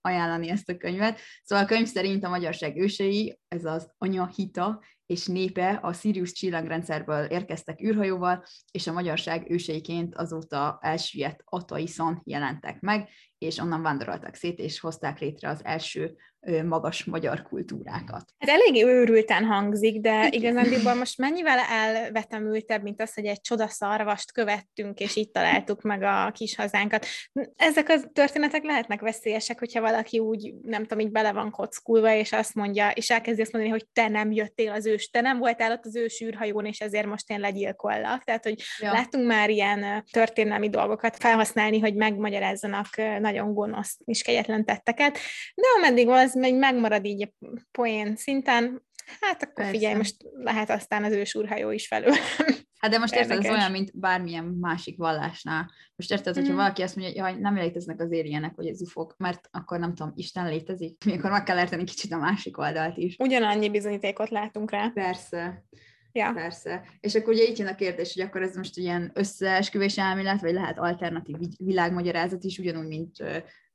ajánlani 0.00 0.48
ezt 0.48 0.68
a 0.68 0.76
könyvet. 0.76 1.18
Szóval 1.42 1.64
a 1.64 1.68
könyv 1.68 1.86
szerint 1.86 2.24
a 2.24 2.28
magyarság 2.28 2.76
ősei, 2.76 3.38
ez 3.48 3.64
az 3.64 3.90
anyahita 3.98 4.80
és 5.10 5.26
népe 5.26 5.70
a 5.82 5.92
Sirius 5.92 6.32
csillagrendszerből 6.32 7.24
érkeztek 7.24 7.82
űrhajóval, 7.82 8.44
és 8.70 8.86
a 8.86 8.92
magyarság 8.92 9.50
őseiként 9.50 10.14
azóta 10.14 10.78
elsüllyedt 10.80 11.42
Ataiszon 11.44 12.20
jelentek 12.24 12.80
meg, 12.80 13.08
és 13.40 13.58
onnan 13.58 13.82
vándoroltak 13.82 14.34
szét, 14.34 14.58
és 14.58 14.80
hozták 14.80 15.18
létre 15.18 15.48
az 15.48 15.60
első 15.64 16.16
magas 16.64 17.04
magyar 17.04 17.42
kultúrákat. 17.42 18.24
Hát 18.38 18.50
eléggé 18.50 18.84
őrülten 18.84 19.44
hangzik, 19.44 20.00
de 20.00 20.28
igazándiból 20.30 20.94
most 20.94 21.18
mennyivel 21.18 21.58
elvetemültebb, 21.58 22.82
mint 22.82 23.00
az, 23.00 23.14
hogy 23.14 23.24
egy 23.24 23.40
csodaszarvast 23.40 24.32
követtünk, 24.32 24.98
és 24.98 25.16
itt 25.16 25.32
találtuk 25.32 25.82
meg 25.82 26.02
a 26.02 26.30
kis 26.34 26.56
hazánkat. 26.56 27.06
Ezek 27.56 27.88
a 27.88 28.00
történetek 28.12 28.62
lehetnek 28.62 29.00
veszélyesek, 29.00 29.58
hogyha 29.58 29.80
valaki 29.80 30.18
úgy, 30.18 30.54
nem 30.62 30.82
tudom, 30.82 30.98
így 30.98 31.10
bele 31.10 31.32
van 31.32 31.50
kockulva, 31.50 32.14
és 32.14 32.32
azt 32.32 32.54
mondja, 32.54 32.90
és 32.90 33.10
elkezdi 33.10 33.42
azt 33.42 33.52
mondani, 33.52 33.74
hogy 33.74 33.86
te 33.92 34.08
nem 34.08 34.32
jöttél 34.32 34.72
az 34.72 34.86
ős, 34.86 35.10
te 35.10 35.20
nem 35.20 35.38
voltál 35.38 35.72
ott 35.72 35.84
az 35.84 35.96
ős 35.96 36.20
űrhajón, 36.20 36.64
és 36.64 36.80
ezért 36.80 37.06
most 37.06 37.30
én 37.30 37.40
legyilkollak. 37.40 38.24
Tehát, 38.24 38.44
hogy 38.44 38.62
ja. 38.78 38.92
láttunk 38.92 39.26
már 39.26 39.50
ilyen 39.50 40.04
történelmi 40.10 40.68
dolgokat 40.68 41.16
felhasználni, 41.16 41.80
hogy 41.80 41.94
megmagyarázzanak 41.94 42.86
nagyon 43.30 43.54
gonosz 43.54 43.98
és 44.04 44.22
kegyetlen 44.22 44.64
tetteket, 44.64 45.18
de 45.54 45.66
ameddig 45.76 46.08
az 46.08 46.34
még 46.34 46.54
megmarad 46.54 47.04
így 47.04 47.22
a 47.22 47.46
poén 47.70 48.16
szinten, 48.16 48.82
hát 49.20 49.42
akkor 49.42 49.54
Persze. 49.54 49.70
figyelj, 49.70 49.94
most 49.94 50.16
lehet 50.32 50.70
aztán 50.70 51.04
az 51.04 51.12
ősúrhajó 51.12 51.70
is 51.70 51.86
felül. 51.86 52.12
Hát 52.80 52.90
de 52.90 52.98
most 52.98 53.14
érted, 53.14 53.44
ez 53.44 53.50
olyan, 53.50 53.70
mint 53.70 53.98
bármilyen 53.98 54.44
másik 54.44 54.96
vallásnál. 54.96 55.70
Most 55.96 56.10
érted, 56.10 56.34
hogyha 56.34 56.52
mm. 56.52 56.56
valaki 56.56 56.82
azt 56.82 56.96
mondja, 56.96 57.26
hogy 57.26 57.40
nem 57.40 57.54
léteznek 57.54 58.00
az 58.00 58.12
érjenek, 58.12 58.54
vagy 58.56 58.66
az 58.66 58.82
ufok, 58.82 59.14
mert 59.18 59.48
akkor 59.50 59.78
nem 59.78 59.94
tudom, 59.94 60.12
Isten 60.16 60.48
létezik, 60.48 61.04
mikor 61.04 61.30
meg 61.30 61.42
kell 61.42 61.58
érteni 61.58 61.84
kicsit 61.84 62.12
a 62.12 62.18
másik 62.18 62.58
oldalt 62.58 62.96
is. 62.96 63.16
Ugyanannyi 63.18 63.70
bizonyítékot 63.70 64.28
látunk 64.28 64.70
rá. 64.70 64.88
Persze. 64.88 65.64
Ja. 66.12 66.32
Persze. 66.34 66.84
És 67.00 67.14
akkor 67.14 67.32
ugye 67.32 67.42
itt 67.42 67.56
jön 67.56 67.68
a 67.68 67.74
kérdés, 67.74 68.14
hogy 68.14 68.22
akkor 68.22 68.42
ez 68.42 68.56
most 68.56 68.76
ilyen 68.76 69.10
összeesküvés 69.14 69.98
elmélet, 69.98 70.40
vagy 70.40 70.52
lehet 70.52 70.78
alternatív 70.78 71.36
világmagyarázat 71.58 72.44
is, 72.44 72.58
ugyanúgy, 72.58 72.86
mint 72.86 73.16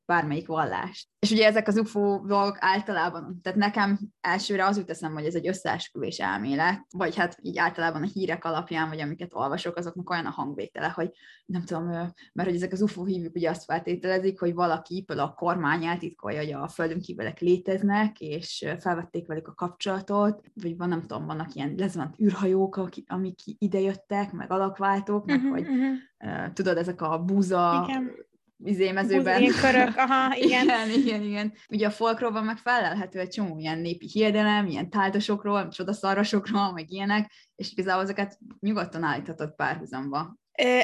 bármelyik 0.06 0.46
vallást. 0.46 1.08
És 1.18 1.30
ugye 1.30 1.46
ezek 1.46 1.68
az 1.68 1.76
UFO 1.76 2.20
dolgok 2.26 2.56
általában, 2.60 3.40
tehát 3.42 3.58
nekem 3.58 3.98
elsőre 4.20 4.66
az 4.66 4.76
jut 4.76 4.90
eszem, 4.90 5.12
hogy 5.12 5.24
ez 5.24 5.34
egy 5.34 5.48
összeesküvés 5.48 6.18
elmélet, 6.18 6.86
vagy 6.90 7.16
hát 7.16 7.38
így 7.42 7.58
általában 7.58 8.02
a 8.02 8.10
hírek 8.12 8.44
alapján, 8.44 8.88
vagy 8.88 9.00
amiket 9.00 9.34
olvasok, 9.34 9.76
azoknak 9.76 10.10
olyan 10.10 10.26
a 10.26 10.30
hangvétele, 10.30 10.88
hogy 10.88 11.10
nem 11.46 11.64
tudom, 11.64 11.84
mert 12.32 12.48
hogy 12.48 12.54
ezek 12.54 12.72
az 12.72 12.82
UFO 12.82 13.04
hívők 13.04 13.34
ugye 13.34 13.50
azt 13.50 13.64
feltételezik, 13.64 14.40
hogy 14.40 14.54
valaki 14.54 15.02
például 15.02 15.28
a 15.28 15.34
kormány 15.34 15.84
eltitkolja, 15.84 16.38
hogy 16.40 16.52
a 16.52 16.68
földön 16.68 17.00
kívülek 17.00 17.40
léteznek, 17.40 18.20
és 18.20 18.66
felvették 18.78 19.26
velük 19.26 19.48
a 19.48 19.54
kapcsolatot, 19.54 20.42
vagy 20.54 20.76
van, 20.76 20.88
nem 20.88 21.00
tudom, 21.00 21.26
vannak 21.26 21.54
ilyen 21.54 21.74
lezvant 21.76 22.20
űrhajók, 22.20 22.80
amik 23.06 23.38
idejöttek, 23.44 24.32
meg 24.32 24.52
alakváltók, 24.52 25.26
meg 25.26 25.36
uh-huh, 25.36 25.52
hogy 25.52 25.68
uh-huh. 25.68 26.52
tudod, 26.52 26.76
ezek 26.76 27.02
a 27.02 27.18
búza 27.18 27.84
Igen 27.88 28.24
izémezőben. 28.64 29.52
körök, 29.60 29.96
aha, 29.96 30.34
igen. 30.44 30.64
igen. 30.64 30.90
igen, 30.90 31.22
igen. 31.22 31.52
Ugye 31.68 31.86
a 31.86 31.90
folkról 31.90 32.30
van 32.32 32.44
meg 32.44 32.56
felelhető 32.56 33.18
egy 33.18 33.28
csomó 33.28 33.58
ilyen 33.58 33.78
népi 33.78 34.06
hiedelem, 34.06 34.66
ilyen 34.66 34.90
táltosokról, 34.90 35.68
csodaszarvasokról, 35.68 36.72
meg 36.72 36.90
ilyenek, 36.90 37.32
és 37.56 37.72
igazából 37.72 38.02
ezeket 38.02 38.38
nyugodtan 38.60 39.02
állíthatod 39.02 39.54
párhuzamba. 39.54 40.36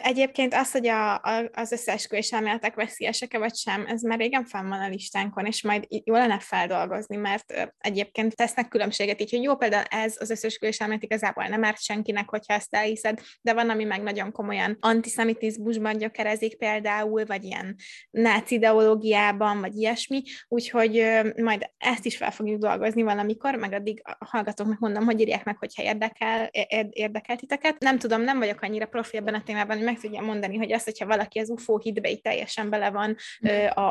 Egyébként 0.02 0.54
az, 0.54 0.72
hogy 0.72 0.86
a, 0.86 1.14
a, 1.14 1.50
az 1.52 1.72
összeesküvés 1.72 2.32
elméletek 2.32 2.74
veszélyesek 2.74 3.38
vagy 3.38 3.54
sem, 3.54 3.86
ez 3.86 4.02
már 4.02 4.18
régen 4.18 4.44
fenn 4.44 4.68
van 4.68 4.80
a 4.80 4.88
listánkon, 4.88 5.46
és 5.46 5.62
majd 5.62 5.84
jó 5.88 6.14
lenne 6.14 6.38
feldolgozni, 6.38 7.16
mert 7.16 7.72
egyébként 7.78 8.36
tesznek 8.36 8.68
különbséget 8.68 9.20
így, 9.20 9.30
hogy 9.30 9.42
jó, 9.42 9.56
például 9.56 9.84
ez 9.88 10.16
az 10.18 10.30
összeesküvés 10.30 10.80
elmélet 10.80 11.02
igazából 11.02 11.44
nem 11.44 11.64
árt 11.64 11.82
senkinek, 11.82 12.28
hogyha 12.28 12.54
ezt 12.54 12.74
elhiszed, 12.74 13.20
de 13.40 13.54
van, 13.54 13.70
ami 13.70 13.84
meg 13.84 14.02
nagyon 14.02 14.32
komolyan 14.32 14.76
antiszemitizmusban 14.80 15.98
gyökerezik 15.98 16.58
például, 16.58 17.24
vagy 17.24 17.44
ilyen 17.44 17.76
náci 18.10 18.54
ideológiában, 18.54 19.60
vagy 19.60 19.76
ilyesmi, 19.76 20.22
úgyhogy 20.48 21.06
majd 21.36 21.70
ezt 21.78 22.04
is 22.04 22.16
fel 22.16 22.30
fogjuk 22.30 22.60
dolgozni 22.60 23.02
valamikor, 23.02 23.54
meg 23.54 23.72
addig 23.72 24.02
a 24.04 24.26
hallgatóknak 24.30 24.78
mondom, 24.78 25.04
hogy 25.04 25.20
írják 25.20 25.44
meg, 25.44 25.56
hogyha 25.56 25.82
érdekel, 25.82 26.48
érdekel 26.90 27.36
titeket. 27.36 27.78
Nem 27.78 27.98
tudom, 27.98 28.22
nem 28.22 28.38
vagyok 28.38 28.62
annyira 28.62 28.86
profi 28.86 29.16
ebben 29.16 29.34
a 29.34 29.42
témában, 29.42 29.60
hogy 29.68 29.82
meg 29.82 29.98
tudja 30.00 30.20
mondani, 30.20 30.56
hogy 30.56 30.72
az, 30.72 30.84
hogyha 30.84 31.06
valaki 31.06 31.38
az 31.38 31.50
UFO 31.50 31.78
hitbe 31.78 32.10
így 32.10 32.20
teljesen 32.20 32.70
bele 32.70 32.90
van, 32.90 33.16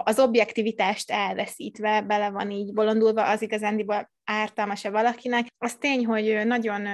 az 0.03 0.19
objektivitást 0.19 1.11
elveszítve, 1.11 2.01
bele 2.01 2.29
van 2.29 2.51
így 2.51 2.73
bolondulva, 2.73 3.29
az 3.29 3.41
igazándiból 3.41 4.11
ártalmas-e 4.31 4.89
valakinek. 4.89 5.47
Az 5.57 5.75
tény, 5.75 6.05
hogy 6.05 6.41
nagyon 6.45 6.85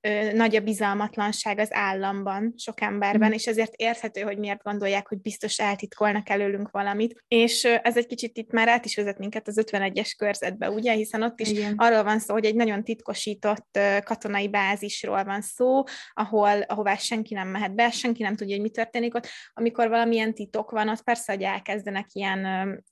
ö, 0.00 0.32
nagy 0.32 0.56
a 0.56 0.60
bizalmatlanság 0.60 1.58
az 1.58 1.68
államban 1.72 2.54
sok 2.56 2.80
emberben, 2.80 3.28
mm. 3.28 3.32
és 3.32 3.46
ezért 3.46 3.74
érthető, 3.74 4.20
hogy 4.20 4.38
miért 4.38 4.62
gondolják, 4.62 5.08
hogy 5.08 5.20
biztos 5.20 5.58
eltitkolnak 5.58 6.28
előlünk 6.28 6.70
valamit. 6.70 7.24
És 7.28 7.64
ez 7.64 7.96
egy 7.96 8.06
kicsit 8.06 8.36
itt 8.36 8.52
már 8.52 8.68
át 8.68 8.84
is 8.84 8.96
vezet 8.96 9.18
minket 9.18 9.48
az 9.48 9.64
51-es 9.66 10.12
körzetbe, 10.18 10.70
ugye, 10.70 10.92
hiszen 10.92 11.22
ott 11.22 11.40
is 11.40 11.50
Igen. 11.50 11.74
arról 11.76 12.02
van 12.02 12.18
szó, 12.18 12.34
hogy 12.34 12.44
egy 12.44 12.54
nagyon 12.54 12.84
titkosított 12.84 13.78
katonai 14.04 14.48
bázisról 14.48 15.24
van 15.24 15.40
szó, 15.40 15.82
ahol, 16.12 16.60
ahová 16.60 16.96
senki 16.96 17.34
nem 17.34 17.48
mehet 17.48 17.74
be, 17.74 17.90
senki 17.90 18.22
nem 18.22 18.36
tudja, 18.36 18.54
hogy 18.54 18.64
mi 18.64 18.70
történik 18.70 19.14
ott. 19.14 19.28
Amikor 19.54 19.88
valamilyen 19.88 20.34
titok 20.34 20.70
van, 20.70 20.88
ott 20.88 21.02
persze, 21.02 21.32
hogy 21.32 21.42
elkezdenek 21.42 22.06
ilyen 22.12 22.46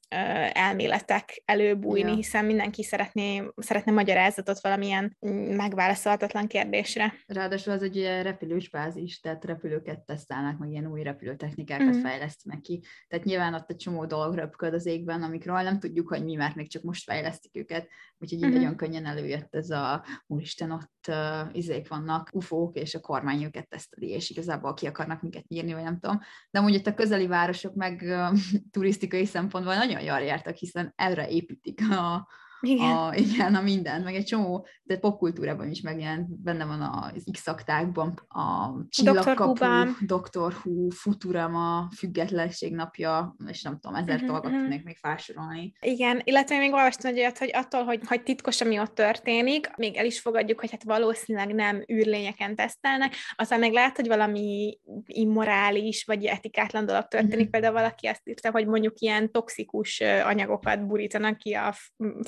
elméletek 0.09 1.43
előbújni, 1.45 2.11
ja. 2.11 2.15
hiszen 2.15 2.45
mindenki 2.45 2.83
szeretné, 2.83 3.43
szeretne 3.57 3.93
magyarázatot 3.93 4.61
valamilyen 4.61 5.17
megválaszolhatatlan 5.57 6.47
kérdésre. 6.47 7.15
Ráadásul 7.27 7.73
az 7.73 7.83
egy 7.83 8.03
repülős 8.23 8.71
bázis, 8.71 9.21
tehát 9.21 9.45
repülőket 9.45 10.01
tesztelnek, 10.01 10.59
meg 10.59 10.71
ilyen 10.71 10.87
új 10.87 11.03
repülőtechnikákat 11.03 11.97
mm. 11.97 12.01
fejlesztenek 12.01 12.61
ki. 12.61 12.83
Tehát 13.09 13.25
nyilván 13.25 13.55
ott 13.55 13.71
egy 13.71 13.77
csomó 13.77 14.05
dolog 14.05 14.35
röpköd 14.35 14.75
az 14.75 14.87
égben, 14.87 15.23
amikről 15.23 15.61
nem 15.63 15.79
tudjuk, 15.79 16.09
hogy 16.09 16.25
mi, 16.25 16.35
mert 16.35 16.55
még 16.55 16.71
csak 16.71 16.83
most 16.83 17.05
fejlesztik 17.05 17.57
őket. 17.57 17.89
Úgyhogy 18.19 18.39
mm-hmm. 18.39 18.53
így 18.53 18.57
nagyon 18.57 18.77
könnyen 18.77 19.07
előjött 19.07 19.55
ez 19.55 19.71
a 19.71 20.05
úristen, 20.27 20.71
ott 20.71 21.05
uh, 21.09 21.57
izék 21.57 21.89
vannak, 21.89 22.31
ufók, 22.33 22.77
és 22.77 22.95
a 22.95 23.01
kormány 23.01 23.43
őket 23.43 23.69
teszteli, 23.69 24.09
és 24.09 24.31
igazából 24.31 24.75
ki 24.75 24.87
akarnak 24.87 25.23
minket 25.23 25.49
nyírni, 25.49 25.73
vagy 25.73 25.83
nem 25.83 25.99
tudom. 25.99 26.21
De 26.51 26.59
amúgy 26.59 26.75
itt 26.75 26.87
a 26.87 26.95
közeli 26.95 27.27
városok 27.27 27.75
meg 27.75 28.03
uh, 28.05 28.39
turisztikai 28.73 29.25
szempontból 29.25 29.75
nagyon 29.75 29.96
jól 30.03 30.21
jártak, 30.21 30.55
hiszen 30.57 30.93
erre 30.97 31.29
építik 31.29 31.91
a, 31.91 32.29
igen. 32.67 32.97
A, 32.97 33.15
igen, 33.15 33.55
a 33.55 33.61
mindent, 33.61 34.05
meg 34.05 34.15
egy 34.15 34.25
csomó, 34.25 34.67
de 34.83 34.99
popkultúrában 34.99 35.71
is 35.71 35.81
megjelent, 35.81 36.43
benne 36.43 36.65
van 36.65 36.81
az 36.81 37.25
X-aktákban, 37.33 38.15
a 38.29 38.71
Csillagkapu, 38.89 39.53
Dr. 40.01 40.55
Who, 40.63 40.91
Futurama, 40.91 41.89
Függetlenség 41.97 42.75
napja, 42.75 43.37
és 43.47 43.63
nem 43.63 43.79
tudom, 43.79 43.97
ezer 43.97 44.15
uh-huh, 44.15 44.29
dolgot 44.29 44.45
uh-huh. 44.45 44.61
tudnék 44.61 44.85
még 44.85 44.97
felsorolni. 44.97 45.73
Igen, 45.81 46.21
illetve 46.25 46.59
még 46.59 46.73
olvastam 46.73 47.11
hogy 47.11 47.21
olyat, 47.21 47.39
hogy 47.39 47.51
attól, 47.53 47.85
hogy, 47.85 48.01
hogy 48.07 48.23
titkos, 48.23 48.61
ami 48.61 48.79
ott 48.79 48.95
történik, 48.95 49.71
még 49.77 49.97
el 49.97 50.07
is 50.07 50.21
fogadjuk, 50.21 50.61
hogy 50.61 50.71
hát 50.71 50.85
valószínűleg 50.85 51.55
nem 51.55 51.85
űrlényeken 51.93 52.55
tesztelnek, 52.57 53.15
aztán 53.37 53.59
meg 53.59 53.73
lehet, 53.73 53.97
hogy 53.97 54.07
valami 54.07 54.79
immorális, 55.07 56.05
vagy 56.05 56.25
etikátlan 56.25 56.87
dolog 56.87 57.09
történik, 57.09 57.37
uh-huh. 57.37 57.51
például 57.51 57.75
valaki 57.75 58.07
azt 58.07 58.29
írta, 58.29 58.51
hogy 58.51 58.67
mondjuk 58.67 59.01
ilyen 59.01 59.33
toxikus 59.33 60.01
anyagokat 60.25 60.87
burítanak 60.87 61.39
ki 61.39 61.53
a 61.53 61.75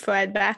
föld 0.00 0.27
földbe, 0.28 0.56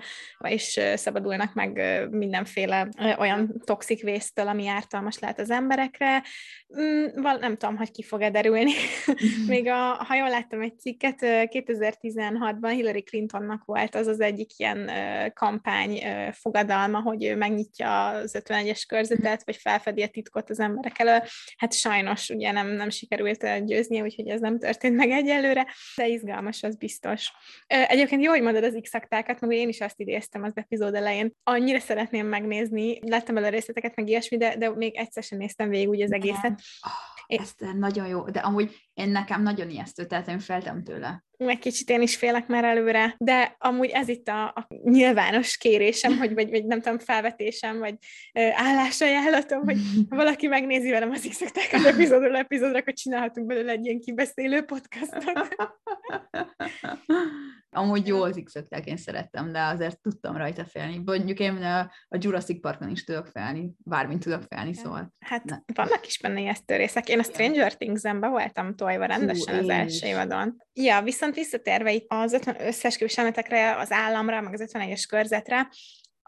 és 0.48 0.80
szabadulnak 0.94 1.54
meg 1.54 1.82
mindenféle 2.10 2.88
olyan 3.18 3.62
toxik 3.64 4.02
vésztől, 4.02 4.48
ami 4.48 4.66
ártalmas 4.66 5.18
lehet 5.18 5.40
az 5.40 5.50
emberekre. 5.50 6.22
Mm, 6.80 7.04
nem 7.40 7.56
tudom, 7.56 7.76
hogy 7.76 7.90
ki 7.90 8.02
fog-e 8.02 8.30
derülni. 8.30 8.72
Még 9.46 9.68
a, 9.68 10.04
ha 10.04 10.14
jól 10.14 10.28
láttam 10.28 10.60
egy 10.60 10.78
cikket, 10.78 11.16
2016-ban 11.20 12.70
Hillary 12.70 13.02
Clintonnak 13.02 13.64
volt 13.64 13.94
az 13.94 14.06
az 14.06 14.20
egyik 14.20 14.50
ilyen 14.56 14.90
kampány 15.34 16.02
fogadalma, 16.32 17.00
hogy 17.00 17.24
ő 17.24 17.36
megnyitja 17.36 18.06
az 18.06 18.38
51-es 18.44 18.82
körzetet, 18.88 19.44
vagy 19.44 19.56
felfedi 19.56 20.02
a 20.02 20.08
titkot 20.08 20.50
az 20.50 20.60
emberek 20.60 20.98
elől. 20.98 21.22
Hát 21.56 21.72
sajnos 21.72 22.28
ugye 22.28 22.52
nem, 22.52 22.68
nem 22.68 22.90
sikerült 22.90 23.64
győzni, 23.64 24.00
úgyhogy 24.00 24.28
ez 24.28 24.40
nem 24.40 24.58
történt 24.58 24.96
meg 24.96 25.10
egyelőre, 25.10 25.66
de 25.96 26.06
izgalmas, 26.06 26.62
az 26.62 26.76
biztos. 26.76 27.32
Egyébként 27.66 28.22
jó, 28.22 28.30
hogy 28.30 28.42
mondod 28.42 28.64
az 28.64 28.78
x 28.82 28.90
meg 29.50 29.58
én 29.58 29.68
is 29.68 29.80
azt 29.80 30.00
idéztem 30.00 30.42
az 30.42 30.52
epizód 30.54 30.94
elején. 30.94 31.32
Annyira 31.42 31.80
szeretném 31.80 32.26
megnézni, 32.26 33.10
láttam 33.10 33.36
el 33.36 33.44
a 33.44 33.48
részleteket, 33.48 33.96
meg 33.96 34.08
ilyesmi, 34.08 34.36
de, 34.36 34.56
de 34.56 34.70
még 34.70 34.96
egyszer 34.96 35.22
sem 35.22 35.38
néztem 35.38 35.68
végig 35.68 35.88
úgy 35.88 36.02
az 36.02 36.12
egészet. 36.12 36.60
Eszter, 37.26 37.74
nagyon 37.74 38.06
jó, 38.06 38.24
de 38.24 38.38
amúgy 38.38 38.76
én 38.94 39.08
nekem 39.08 39.42
nagyon 39.42 39.70
ijesztő, 39.70 40.06
tehát 40.06 40.28
én 40.28 40.38
feltem 40.38 40.84
tőle. 40.84 41.24
Meg 41.38 41.58
kicsit 41.58 41.90
én 41.90 42.02
is 42.02 42.16
félek 42.16 42.46
már 42.46 42.64
előre, 42.64 43.14
de 43.18 43.56
amúgy 43.58 43.88
ez 43.88 44.08
itt 44.08 44.28
a, 44.28 44.44
a 44.44 44.66
nyilvános 44.82 45.56
kérésem, 45.56 46.18
hogy, 46.18 46.34
vagy, 46.34 46.50
vagy 46.50 46.64
nem 46.64 46.80
tudom, 46.80 46.98
felvetésem, 46.98 47.78
vagy 47.78 47.94
ö, 48.32 48.48
állásajánlatom, 48.52 49.64
hogy 49.64 49.76
ha 50.08 50.16
valaki 50.22 50.46
megnézi 50.46 50.90
velem 50.90 51.10
az 51.10 51.26
x 51.28 51.40
az 51.72 51.84
epizódról 51.84 52.36
epizódra, 52.36 52.78
akkor 52.78 52.92
csinálhatunk 52.92 53.46
belőle 53.46 53.72
egy 53.72 53.84
ilyen 53.84 54.00
kibeszélő 54.00 54.62
podcastot. 54.62 55.56
Amúgy 57.72 58.06
jó 58.06 58.22
az 58.22 58.40
x 58.44 58.54
én 58.84 58.96
szerettem, 58.96 59.52
de 59.52 59.62
azért 59.62 60.00
tudtam 60.00 60.36
rajta 60.36 60.64
félni. 60.64 61.02
Mondjuk 61.04 61.38
én 61.38 61.62
a 62.08 62.16
Jurassic 62.18 62.60
Parkon 62.60 62.90
is 62.90 63.04
tudok 63.04 63.26
félni, 63.26 63.72
bármint 63.78 64.22
tudok 64.22 64.42
félni, 64.48 64.74
szóval. 64.74 65.14
Hát 65.18 65.44
ne. 65.44 65.56
vannak 65.74 66.06
is 66.06 66.18
benne 66.20 66.40
ijesztő 66.40 66.76
részek. 66.76 67.08
Én 67.08 67.18
a 67.18 67.22
Stranger 67.22 67.76
Things-en 67.76 68.20
be 68.20 68.28
voltam 68.28 68.76
tojva 68.76 69.04
rendesen 69.04 69.54
Hú, 69.54 69.62
az 69.62 69.68
első 69.68 70.06
évadon. 70.06 70.62
Ja, 70.72 71.02
viszont 71.02 71.34
visszatérve 71.34 71.92
itt 71.92 72.06
az 72.08 72.32
50 72.32 72.60
összes 72.60 72.98
az 73.76 73.92
államra, 73.92 74.40
meg 74.40 74.52
az 74.52 74.70
51-es 74.72 75.04
körzetre, 75.08 75.68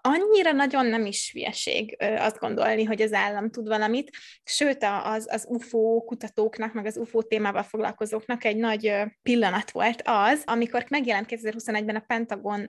annyira 0.03 0.53
nagyon 0.53 0.87
nem 0.87 1.07
is 1.07 1.31
hülyeség 1.33 1.97
azt 2.19 2.39
gondolni, 2.39 2.85
hogy 2.85 3.03
az 3.03 3.13
állam 3.13 3.51
tud 3.51 3.69
valamit, 3.69 4.11
sőt 4.45 4.87
az, 5.05 5.27
az 5.31 5.47
UFO 5.49 6.03
kutatóknak, 6.07 6.73
meg 6.73 6.87
az 6.87 6.97
UFO 6.97 7.23
témával 7.23 7.63
foglalkozóknak 7.63 8.45
egy 8.45 8.57
nagy 8.57 8.95
pillanat 9.23 9.71
volt 9.71 10.03
az, 10.05 10.43
amikor 10.45 10.85
megjelent 10.89 11.27
2021-ben 11.31 11.97
a 11.97 12.05
Pentagon 12.07 12.67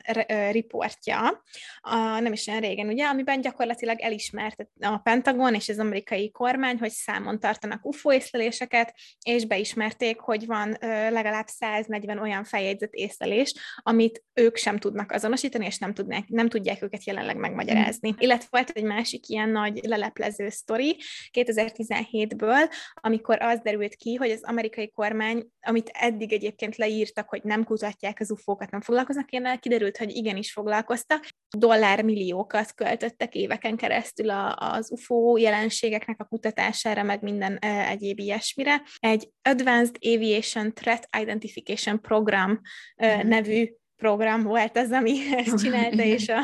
riportja, 0.52 1.44
a, 1.82 2.20
nem 2.20 2.34
is 2.34 2.48
olyan 2.48 2.62
régen, 2.62 2.88
ugye, 2.88 3.06
amiben 3.06 3.42
gyakorlatilag 3.42 4.00
elismert 4.00 4.68
a 4.80 4.98
Pentagon 4.98 5.54
és 5.54 5.70
az 5.70 5.80
amerikai 5.80 6.32
kormány, 6.32 6.78
hogy 6.78 6.92
számon 6.92 7.40
tartanak 7.40 7.86
UFO 7.86 8.14
észleléseket, 8.14 8.94
és 9.26 9.46
beismerték, 9.46 10.20
hogy 10.20 10.46
van 10.46 10.78
legalább 11.10 11.48
140 11.48 12.18
olyan 12.18 12.44
feljegyzett 12.44 12.94
észlelés, 12.94 13.54
amit 13.78 14.24
ők 14.34 14.58
sem 14.58 14.78
tudnak 14.78 15.12
azonosítani, 15.12 15.66
és 15.66 15.78
nem, 15.78 15.94
tudnák, 15.94 16.28
nem 16.28 16.50
tudják 16.50 16.82
őket 16.82 17.04
jelenleg 17.04 17.22
jelenleg 17.24 17.50
megmagyarázni. 17.50 18.16
Illetve 18.18 18.48
volt 18.50 18.70
egy 18.70 18.84
másik 18.84 19.28
ilyen 19.28 19.50
nagy 19.50 19.80
leleplező 19.84 20.50
sztori 20.50 20.98
2017-ből, 21.32 22.72
amikor 22.94 23.42
az 23.42 23.60
derült 23.60 23.96
ki, 23.96 24.16
hogy 24.16 24.30
az 24.30 24.44
amerikai 24.44 24.92
kormány, 24.92 25.48
amit 25.62 25.90
eddig 25.94 26.34
egyébként 26.34 26.76
leírtak, 26.76 27.30
hogy 27.30 27.44
nem 27.44 27.64
kutatják 27.64 28.20
az 28.20 28.32
UFO-kat, 28.32 28.72
nem 28.72 28.82
foglalkoznak 28.82 29.32
ilyennel, 29.32 29.60
kiderült, 29.60 29.98
hogy 29.98 30.16
igenis 30.16 30.52
foglalkoztak, 30.52 31.28
dollármilliókat 31.58 32.74
költöttek 32.74 33.36
éveken 33.36 33.76
keresztül 33.76 34.30
a, 34.30 34.56
az 34.56 34.92
UFO 34.92 35.38
jelenségeknek 35.38 36.20
a 36.20 36.26
kutatására, 36.26 37.04
meg 37.04 37.22
minden 37.22 37.58
e, 37.62 37.88
egyéb 37.88 38.20
ilyesmire. 38.20 38.82
Egy 39.00 39.30
Advanced 39.42 39.96
Aviation 40.00 40.74
Threat 40.74 41.08
Identification 41.22 42.02
Program 42.02 42.62
e, 42.96 43.24
mm. 43.24 43.28
nevű 43.28 43.70
program 44.04 44.44
volt 44.44 44.78
az, 44.78 44.92
ami 44.92 45.18
ezt 45.46 45.64
csinálta, 45.64 46.04
és 46.04 46.30
a, 46.30 46.40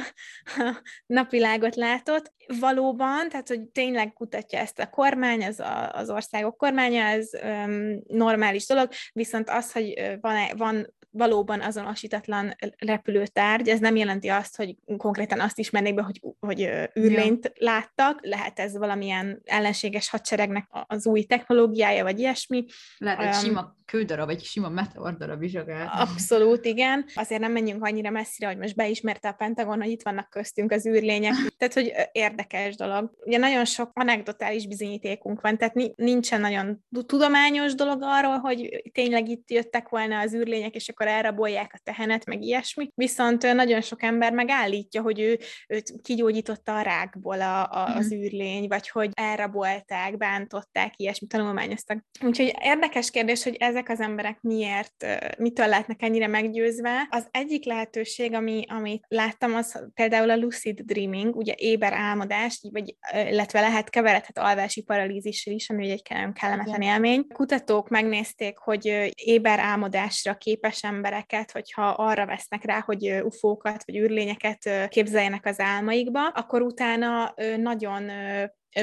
a 0.62 0.82
napvilágot 1.06 1.76
látott. 1.76 2.34
Valóban, 2.60 3.30
tehát 3.30 3.48
hogy 3.48 3.62
tényleg 3.62 4.14
kutatja 4.14 4.60
ezt 4.60 4.80
a 4.80 4.90
kormány, 4.90 5.44
az 5.44 5.60
a, 5.60 5.92
az 5.92 6.10
országok 6.10 6.58
kormánya, 6.58 7.04
ez 7.04 7.30
um, 7.44 8.02
normális 8.08 8.68
dolog, 8.68 8.90
viszont 9.14 9.50
az, 9.50 9.72
hogy 9.72 10.18
van, 10.22 10.36
van 10.58 10.94
valóban 11.12 11.62
azonosítatlan 11.62 12.56
repülőtárgy, 12.78 13.70
ez 13.70 13.80
nem 13.80 13.96
jelenti 13.96 14.28
azt, 14.28 14.56
hogy 14.56 14.76
konkrétan 14.98 15.40
azt 15.40 15.60
ismernék 15.60 15.94
be, 15.94 16.02
hogy, 16.02 16.22
hogy 16.40 16.70
űrlényt 17.00 17.46
ja. 17.46 17.52
láttak, 17.56 18.20
lehet 18.22 18.60
ez 18.60 18.78
valamilyen 18.78 19.42
ellenséges 19.46 20.10
hadseregnek 20.10 20.68
az 20.88 21.08
új 21.08 21.24
technológiája, 21.24 22.04
vagy 22.04 22.20
ilyesmi. 22.20 22.66
Lehet 22.98 23.20
egy 23.20 23.26
um, 23.26 23.34
sima 23.34 23.78
kődarab, 23.90 24.26
vagy 24.26 24.44
sima 24.44 24.70
meteordarab 24.70 25.42
is 25.42 25.56
akár. 25.56 25.88
Abszolút, 25.92 26.66
igen. 26.66 27.06
Azért 27.16 27.42
nem 27.42 27.52
menjünk 27.52 27.84
annyira 27.84 28.10
messzire, 28.10 28.48
hogy 28.48 28.58
most 28.58 28.76
beismerte 28.76 29.28
a 29.28 29.32
Pentagon, 29.32 29.82
hogy 29.82 29.92
itt 29.92 30.04
vannak 30.04 30.30
köztünk 30.30 30.72
az 30.72 30.88
űrlények. 30.88 31.34
Tehát, 31.58 31.74
hogy 31.74 31.94
érdekes 32.12 32.76
dolog. 32.76 33.12
Ugye 33.26 33.38
nagyon 33.38 33.66
sok 33.66 33.92
anekdotális 33.94 34.68
bizonyítékunk 34.68 35.42
van, 35.42 35.58
tehát 35.58 35.96
nincsen 35.96 36.42
nagyon 36.42 36.86
tudományos 37.06 37.76
dolog 37.76 38.00
arról, 38.02 38.38
hogy 38.38 38.82
tényleg 38.94 39.30
itt 39.30 39.52
jöttek 39.52 39.90
volna 39.90 40.20
az 40.20 40.34
űrlények, 40.34 40.76
és 40.76 40.90
akkor 40.90 40.99
elrabolják 41.08 41.72
a 41.74 41.80
tehenet, 41.84 42.26
meg 42.26 42.42
ilyesmi. 42.42 42.92
Viszont 42.96 43.54
nagyon 43.54 43.82
sok 43.82 44.04
ember 44.04 44.32
megállítja, 44.32 45.02
hogy 45.02 45.20
ő 45.20 45.40
őt 45.68 45.94
kigyógyította 46.02 46.78
a 46.78 46.82
rákból 46.82 47.42
a, 47.42 47.64
a, 47.64 47.96
az 47.96 48.10
mhm. 48.10 48.22
űrlény, 48.22 48.68
vagy 48.68 48.90
hogy 48.90 49.10
elrabolták, 49.14 50.18
bántották, 50.18 50.94
ilyesmi 50.96 51.28
tanulmányoztak. 51.28 52.06
Úgyhogy 52.22 52.54
érdekes 52.62 53.12
kérdés, 53.12 53.44
hogy 53.44 53.56
ezek 53.60 53.90
az 53.90 54.00
emberek 54.00 54.42
miért, 54.42 55.06
mitől 55.38 55.68
lehetnek 55.68 56.02
ennyire 56.02 56.28
meggyőzve. 56.28 57.08
Az 57.10 57.28
egyik 57.32 57.66
lehetőség, 57.66 58.34
ami, 58.34 58.66
amit 58.68 59.06
láttam, 59.08 59.56
az 59.56 59.90
például 59.94 60.30
a 60.30 60.38
lucid 60.38 60.80
dreaming, 60.80 61.36
ugye 61.36 61.54
éber 61.58 61.94
álmodás, 61.94 62.60
vagy, 62.72 62.96
illetve 63.14 63.60
lehet 63.60 63.90
keveredhet 63.90 64.38
alvási 64.38 64.82
paralízissel 64.82 65.54
is, 65.54 65.70
ami 65.70 65.90
egy 65.90 66.02
kellemetlen 66.34 66.82
élmény. 66.82 67.28
Kutatók 67.28 67.90
megnézték, 67.90 68.58
hogy 68.58 69.12
éber 69.16 69.60
álmodásra 69.60 70.36
képes 70.36 70.84
embereket, 70.90 71.52
hogyha 71.52 71.88
arra 71.88 72.26
vesznek 72.26 72.64
rá, 72.64 72.80
hogy 72.86 73.22
ufókat 73.24 73.86
vagy 73.86 73.98
űrlényeket 73.98 74.88
képzeljenek 74.88 75.46
az 75.46 75.60
álmaikba, 75.60 76.28
akkor 76.28 76.62
utána 76.62 77.34
nagyon 77.58 78.12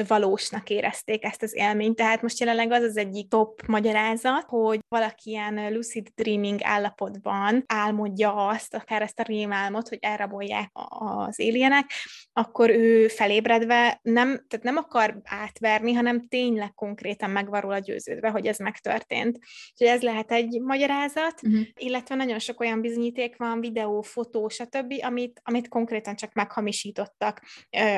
valósnak 0.07 0.69
érezték 0.69 1.23
ezt 1.23 1.43
az 1.43 1.55
élményt. 1.55 1.95
Tehát 1.95 2.21
most 2.21 2.39
jelenleg 2.39 2.71
az 2.71 2.83
az 2.83 2.97
egyik 2.97 3.29
top 3.29 3.61
magyarázat, 3.67 4.45
hogy 4.47 4.79
valaki 4.87 5.29
ilyen 5.29 5.73
lucid 5.73 6.07
dreaming 6.15 6.59
állapotban 6.63 7.63
álmodja 7.67 8.47
azt, 8.47 8.75
akár 8.75 9.01
ezt 9.01 9.19
a 9.19 9.23
rémálmot, 9.23 9.89
hogy 9.89 9.97
elrabolják 10.01 10.69
az 10.73 11.39
éljenek, 11.39 11.91
akkor 12.33 12.69
ő 12.69 13.07
felébredve 13.07 13.99
nem, 14.01 14.27
tehát 14.47 14.65
nem 14.65 14.77
akar 14.77 15.21
átverni, 15.23 15.93
hanem 15.93 16.27
tényleg 16.27 16.73
konkrétan 16.73 17.29
megvarul 17.29 17.71
a 17.71 17.79
győződve, 17.79 18.29
hogy 18.29 18.47
ez 18.47 18.57
megtörtént. 18.57 19.39
Úgyhogy 19.71 19.95
ez 19.95 20.01
lehet 20.01 20.31
egy 20.31 20.61
magyarázat, 20.61 21.41
uh-huh. 21.43 21.61
illetve 21.75 22.15
nagyon 22.15 22.39
sok 22.39 22.59
olyan 22.59 22.81
bizonyíték 22.81 23.37
van, 23.37 23.59
videó, 23.59 24.01
fotó, 24.01 24.49
stb., 24.49 24.93
amit, 25.01 25.41
amit 25.43 25.67
konkrétan 25.67 26.15
csak 26.15 26.33
meghamisítottak, 26.33 27.41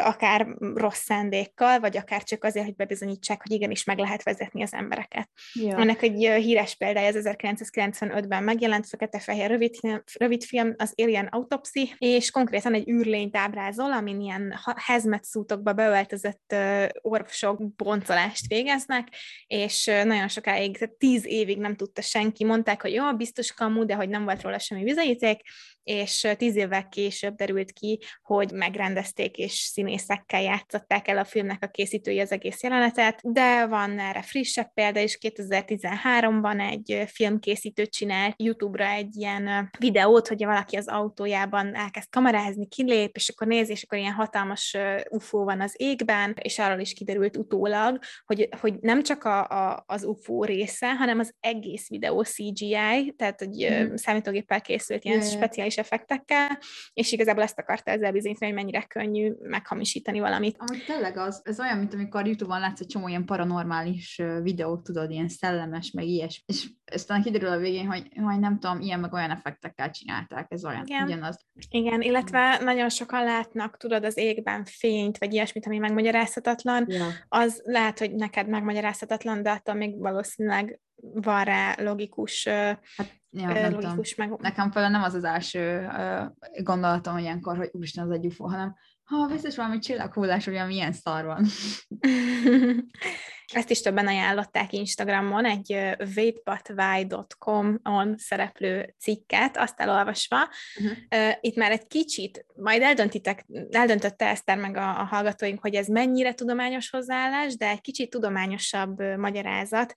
akár 0.04 0.48
rossz 0.74 1.04
szándékkal, 1.04 1.79
vagy 1.80 1.98
akár 1.98 2.24
csak 2.24 2.44
azért, 2.44 2.66
hogy 2.66 2.76
bebizonyítsák, 2.76 3.42
hogy 3.42 3.52
igenis 3.52 3.84
meg 3.84 3.98
lehet 3.98 4.24
vezetni 4.24 4.62
az 4.62 4.74
embereket. 4.74 5.30
Ja. 5.54 5.78
Ennek 5.78 6.02
egy 6.02 6.18
híres 6.18 6.76
példája 6.76 7.08
az 7.08 7.30
1995-ben 7.30 8.44
megjelent 8.44 8.88
fekete-fehér 8.88 9.50
rövid, 9.50 9.76
rövid 10.20 10.44
film, 10.44 10.74
az 10.78 10.94
Alien 10.96 11.26
Autopsy, 11.26 11.94
és 11.98 12.32
konkrétan 12.32 12.74
egy 12.74 12.90
űrlényt 12.90 13.36
ábrázol, 13.36 13.92
amin 13.92 14.22
ilyen 14.22 14.54
hazmat 14.76 15.24
szútokba 15.24 15.74
beöltözött 15.74 16.56
orvosok 17.02 17.76
boncolást 17.76 18.48
végeznek, 18.48 19.08
és 19.48 19.86
nagyon 19.86 20.28
sokáig, 20.28 20.78
tehát 20.78 20.96
tíz 20.96 21.26
évig 21.26 21.58
nem 21.58 21.76
tudta 21.76 22.02
senki, 22.02 22.44
mondták, 22.44 22.82
hogy 22.82 22.94
jó, 22.94 23.16
biztos 23.16 23.54
kamu, 23.54 23.86
de 23.86 23.94
hogy 23.94 24.10
nem 24.10 24.24
volt 24.24 24.42
róla 24.42 24.60
semmi 24.60 24.84
bizonyíték, 24.84 25.42
és 25.90 26.28
tíz 26.38 26.56
évvel 26.56 26.88
később 26.88 27.36
derült 27.36 27.72
ki, 27.72 28.00
hogy 28.22 28.52
megrendezték 28.52 29.38
és 29.38 29.54
színészekkel 29.54 30.42
játszották 30.42 31.08
el 31.08 31.18
a 31.18 31.24
filmnek 31.24 31.64
a 31.64 31.68
készítői 31.68 32.20
az 32.20 32.32
egész 32.32 32.64
jelenetet, 32.64 33.20
de 33.24 33.66
van 33.66 34.00
erre 34.00 34.22
frissebb 34.22 34.74
példa 34.74 35.00
is, 35.00 35.18
2013-ban 35.22 36.72
egy 36.72 37.04
filmkészítő 37.08 37.86
csinált 37.86 38.34
YouTube-ra 38.38 38.86
egy 38.86 39.16
ilyen 39.16 39.70
videót, 39.80 40.28
hogy 40.28 40.46
valaki 40.46 40.76
az 40.76 40.88
autójában 40.88 41.76
elkezd 41.76 42.10
kamerázni, 42.10 42.68
kilép, 42.68 43.16
és 43.16 43.30
akkor 43.30 43.48
nézi, 43.48 43.72
és 43.72 43.84
akkor 43.84 43.98
ilyen 43.98 44.14
hatalmas 44.14 44.78
UFO 45.10 45.44
van 45.44 45.62
az 45.62 45.74
égben, 45.78 46.36
és 46.42 46.60
arról 46.60 46.80
is 46.80 46.94
kiderült 46.94 47.38
utólag, 47.38 48.00
hogy, 48.26 48.50
hogy 48.60 48.74
nem 48.80 49.04
csak 49.04 49.24
a, 49.24 49.48
a, 49.48 49.84
az 49.88 50.04
UFO 50.04 50.44
része, 50.44 50.96
hanem 50.96 51.20
az 51.20 51.34
egész 51.40 51.90
videó 51.90 52.24
CGI, 52.24 53.14
tehát 53.18 53.42
egy 53.42 53.68
mm. 53.72 53.96
számítógéppel 53.96 54.62
készült 54.62 55.04
ilyen 55.04 55.20
yeah. 55.20 55.32
speciális 55.32 55.78
effektekkel, 55.80 56.60
és 56.94 57.12
igazából 57.12 57.44
ezt 57.44 57.60
akarta 57.60 57.92
ezzel 57.92 58.12
bizonyítani, 58.12 58.52
hogy 58.52 58.60
mennyire 58.62 58.84
könnyű 58.84 59.34
meghamisítani 59.40 60.20
valamit. 60.20 60.56
Amúgy 60.60 60.84
tényleg 60.86 61.18
az, 61.18 61.42
ez 61.44 61.60
olyan, 61.60 61.78
mint 61.78 61.94
amikor 61.94 62.26
YouTube-on 62.26 62.60
látsz 62.60 62.80
egy 62.80 62.88
csomó 62.88 63.08
ilyen 63.08 63.26
paranormális 63.26 64.22
videót, 64.42 64.84
tudod, 64.84 65.12
ilyen 65.12 65.30
szellemes, 65.30 65.92
meg 65.92 66.06
ilyes, 66.06 66.44
és 66.46 66.70
aztán 66.92 67.22
kiderül 67.22 67.50
a 67.50 67.58
végén, 67.58 67.88
hogy, 67.88 68.08
hogy 68.24 68.40
nem 68.40 68.60
tudom, 68.60 68.82
ilyen 68.82 69.00
meg 69.00 69.14
olyan 69.14 69.32
effektekkel 69.32 69.92
csinálták, 69.92 70.46
ez 70.50 70.66
olyan, 70.66 70.86
Igen. 70.86 71.04
ugyanaz. 71.04 71.46
Igen, 71.70 72.02
illetve 72.02 72.60
nagyon 72.64 72.90
sokan 72.90 73.24
látnak, 73.24 73.78
tudod, 73.78 74.04
az 74.04 74.18
égben 74.18 74.66
fényt, 74.66 75.18
vagy 75.18 75.34
ilyesmit, 75.34 75.66
ami 75.66 75.78
megmagyarázhatatlan, 75.78 76.86
ja. 76.88 77.06
az 77.28 77.62
lehet, 77.66 78.00
hogy 78.00 78.16
neked 78.16 78.48
megmagyarázhatatlan, 78.48 79.44
de 79.44 79.52
attól 79.52 79.76
még 79.76 80.00
valószínűleg 80.00 80.80
van 81.02 81.44
rá 81.44 81.76
logikus, 81.78 82.48
hát, 82.48 83.19
ja, 83.32 83.48
nem 83.48 83.72
logikus 83.72 84.14
tudom. 84.14 84.30
meg... 84.30 84.40
Nekem 84.40 84.72
például 84.72 84.94
nem 84.94 85.04
az 85.04 85.14
az 85.14 85.24
első 85.24 85.90
gondolatom 86.64 87.18
ilyenkor, 87.18 87.58
hogy 87.58 87.70
úristen, 87.72 88.06
az 88.06 88.12
egy 88.12 88.26
UFO, 88.26 88.48
hanem 88.48 88.76
Ha 89.10 89.28
biztos 89.28 89.56
valami 89.56 89.80
csillaghullás, 89.80 90.48
olyan 90.48 90.68
milyen 90.68 90.92
szar 90.92 91.26
van. 91.26 91.46
Ezt 93.54 93.70
is 93.70 93.82
többen 93.82 94.08
ajánlották 94.08 94.74
Instagramon, 94.74 95.46
egy 95.46 95.72
waitbutwhy.com-on 96.16 98.16
szereplő 98.18 98.96
cikket, 99.00 99.58
azt 99.58 99.80
elolvasva. 99.80 100.38
Uh-huh. 100.80 100.98
Itt 101.40 101.56
már 101.56 101.72
egy 101.72 101.88
kicsit, 101.88 102.46
majd 102.56 102.82
eldöntitek, 102.82 103.46
eldöntötte 103.70 104.26
Eszter 104.26 104.58
meg 104.58 104.78
a, 104.78 105.00
a 105.00 105.04
hallgatóink, 105.04 105.62
hogy 105.62 105.76
ez 105.76 105.88
mennyire 105.88 106.34
tudományos 106.34 106.90
hozzáállás, 106.90 107.58
de 107.58 107.68
egy 107.68 107.82
kicsit 107.82 108.10
tudományosabb 108.10 109.02
magyarázat 109.18 109.94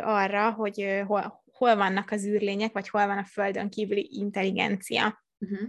arra, 0.00 0.50
hogy 0.50 1.02
hol, 1.06 1.42
hol 1.60 1.76
vannak 1.76 2.10
az 2.10 2.26
űrlények, 2.26 2.72
vagy 2.72 2.88
hol 2.88 3.06
van 3.06 3.18
a 3.18 3.24
Földön 3.24 3.70
kívüli 3.70 4.08
intelligencia. 4.12 5.24
Uh-huh 5.38 5.68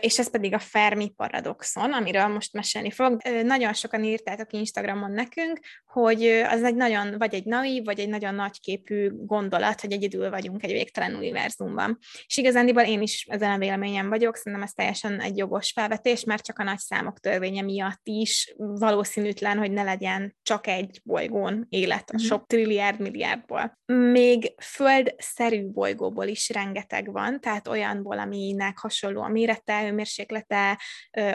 és 0.00 0.18
ez 0.18 0.30
pedig 0.30 0.54
a 0.54 0.58
Fermi 0.58 1.08
paradoxon, 1.08 1.92
amiről 1.92 2.26
most 2.26 2.52
mesélni 2.52 2.90
fog. 2.90 3.22
Nagyon 3.42 3.72
sokan 3.72 4.04
írtátok 4.04 4.52
Instagramon 4.52 5.12
nekünk, 5.12 5.58
hogy 5.86 6.24
az 6.24 6.62
egy 6.62 6.74
nagyon, 6.74 7.14
vagy 7.18 7.34
egy 7.34 7.44
naív, 7.44 7.84
vagy 7.84 8.00
egy 8.00 8.08
nagyon 8.08 8.34
nagyképű 8.34 9.10
gondolat, 9.14 9.80
hogy 9.80 9.92
egyedül 9.92 10.30
vagyunk 10.30 10.62
egy 10.62 10.72
végtelen 10.72 11.14
univerzumban. 11.14 11.98
És 12.26 12.36
igazándiból 12.36 12.82
én 12.82 13.02
is 13.02 13.26
ezen 13.30 13.50
a 13.50 13.58
véleményem 13.58 14.08
vagyok, 14.08 14.36
szerintem 14.36 14.62
ez 14.62 14.72
teljesen 14.72 15.20
egy 15.20 15.36
jogos 15.36 15.70
felvetés, 15.70 16.24
mert 16.24 16.44
csak 16.44 16.58
a 16.58 16.62
nagy 16.62 16.78
számok 16.78 17.18
törvénye 17.18 17.62
miatt 17.62 18.00
is 18.02 18.54
valószínűtlen, 18.56 19.58
hogy 19.58 19.70
ne 19.70 19.82
legyen 19.82 20.36
csak 20.42 20.66
egy 20.66 21.00
bolygón 21.04 21.66
élet 21.68 22.10
a 22.10 22.14
uh-huh. 22.14 22.28
sok 22.28 22.46
trilliárd 22.46 23.00
milliárdból. 23.00 23.78
Még 23.86 24.54
földszerű 24.62 25.66
bolygóból 25.68 26.26
is 26.26 26.48
rengeteg 26.48 27.12
van, 27.12 27.40
tehát 27.40 27.68
olyanból, 27.68 28.18
aminek 28.18 28.78
hasonló 28.78 29.22
a 29.22 29.28
mérete, 29.52 29.86
hőmérséklete, 29.86 30.78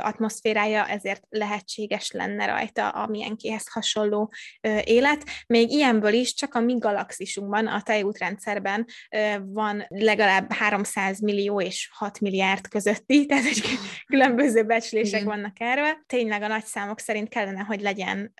atmoszférája, 0.01 0.87
ezért 0.87 1.23
lehetséges 1.29 2.11
lenne 2.11 2.45
rajta 2.45 2.89
a 2.89 3.07
milyenkihez 3.07 3.67
hasonló 3.71 4.33
élet. 4.83 5.23
Még 5.47 5.71
ilyenből 5.71 6.13
is 6.13 6.33
csak 6.33 6.53
a 6.53 6.59
mi 6.59 6.77
galaxisunkban, 6.77 7.67
a 7.67 7.81
tejútrendszerben 7.81 8.85
van 9.43 9.85
legalább 9.87 10.53
300 10.53 11.19
millió 11.19 11.61
és 11.61 11.89
6 11.93 12.19
milliárd 12.19 12.67
közötti, 12.67 13.25
tehát 13.25 13.45
egy 13.45 13.63
különböző 14.05 14.63
becslések 14.63 15.21
Igen. 15.21 15.33
vannak 15.33 15.59
erre. 15.59 16.03
Tényleg 16.05 16.41
a 16.41 16.47
nagy 16.47 16.65
számok 16.65 16.99
szerint 16.99 17.29
kellene, 17.29 17.61
hogy 17.61 17.81
legyen 17.81 18.33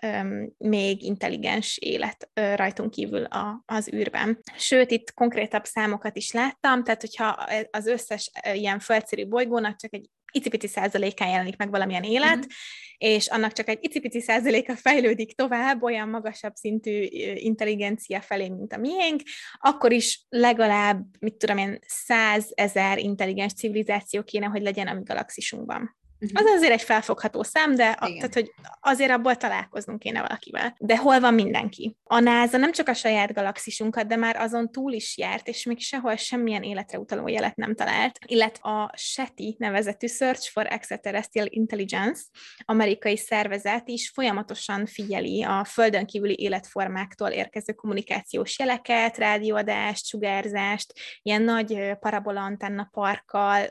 még 0.58 1.02
intelligens 1.02 1.78
élet 1.80 2.30
rajtunk 2.34 2.90
kívül 2.90 3.24
a, 3.24 3.62
az 3.66 3.92
űrben. 3.92 4.38
Sőt, 4.56 4.90
itt 4.90 5.14
konkrétabb 5.14 5.64
számokat 5.64 6.16
is 6.16 6.32
láttam, 6.32 6.84
tehát 6.84 7.00
hogyha 7.00 7.26
az 7.70 7.86
összes 7.86 8.30
ilyen 8.54 8.78
földszerű 8.78 9.26
bolygónak 9.68 9.76
csak 9.76 9.94
egy 9.94 10.08
icipici 10.32 10.66
százalékán 10.66 11.28
jelenik 11.28 11.56
meg 11.56 11.70
valamilyen 11.70 12.02
élet, 12.02 12.36
uh-huh. 12.36 12.52
és 12.98 13.26
annak 13.26 13.52
csak 13.52 13.68
egy 13.68 13.78
icipici 13.80 14.20
százaléka 14.20 14.76
fejlődik 14.76 15.34
tovább 15.34 15.82
olyan 15.82 16.08
magasabb 16.08 16.54
szintű 16.54 17.06
intelligencia 17.34 18.20
felé, 18.20 18.48
mint 18.48 18.72
a 18.72 18.76
miénk, 18.76 19.22
akkor 19.58 19.92
is 19.92 20.26
legalább, 20.28 21.04
mit 21.20 21.34
tudom 21.34 21.58
én, 21.58 21.78
százezer 21.86 22.98
intelligens 22.98 23.52
civilizáció 23.52 24.22
kéne, 24.22 24.46
hogy 24.46 24.62
legyen 24.62 24.86
a 24.86 24.94
mi 24.94 25.02
galaxisunkban. 25.02 25.96
Uh-huh. 26.20 26.40
Az 26.40 26.46
azért 26.56 26.72
egy 26.72 26.82
felfogható 26.82 27.42
szám, 27.42 27.74
de 27.74 27.88
a, 27.88 28.06
tehát, 28.06 28.34
hogy 28.34 28.52
azért 28.80 29.10
abból 29.10 29.36
találkoznunk 29.36 29.98
kéne 29.98 30.20
valakivel. 30.20 30.74
De 30.78 30.96
hol 30.96 31.20
van 31.20 31.34
mindenki? 31.34 31.96
A 32.04 32.20
NASA 32.20 32.56
nem 32.56 32.72
csak 32.72 32.88
a 32.88 32.94
saját 32.94 33.32
galaxisunkat, 33.32 34.06
de 34.06 34.16
már 34.16 34.36
azon 34.36 34.72
túl 34.72 34.92
is 34.92 35.18
járt, 35.18 35.48
és 35.48 35.64
még 35.64 35.80
sehol 35.80 36.16
semmilyen 36.16 36.62
életre 36.62 36.98
utaló 36.98 37.28
jelet 37.28 37.56
nem 37.56 37.74
talált, 37.74 38.18
illetve 38.26 38.68
a 38.68 38.92
SETI 38.96 39.56
nevezetű 39.58 40.06
Search 40.06 40.50
for 40.50 40.66
Extraterrestrial 40.66 41.46
Intelligence 41.50 42.22
amerikai 42.64 43.16
szervezet 43.16 43.88
is 43.88 44.10
folyamatosan 44.10 44.86
figyeli 44.86 45.42
a 45.42 45.64
földön 45.64 46.06
kívüli 46.06 46.36
életformáktól 46.38 47.28
érkező 47.28 47.72
kommunikációs 47.72 48.58
jeleket, 48.58 49.18
rádióadást, 49.18 50.06
sugárzást, 50.06 50.92
ilyen 51.22 51.42
nagy 51.42 51.96
parabolantenna 52.00 52.88
parkkal, 52.92 53.66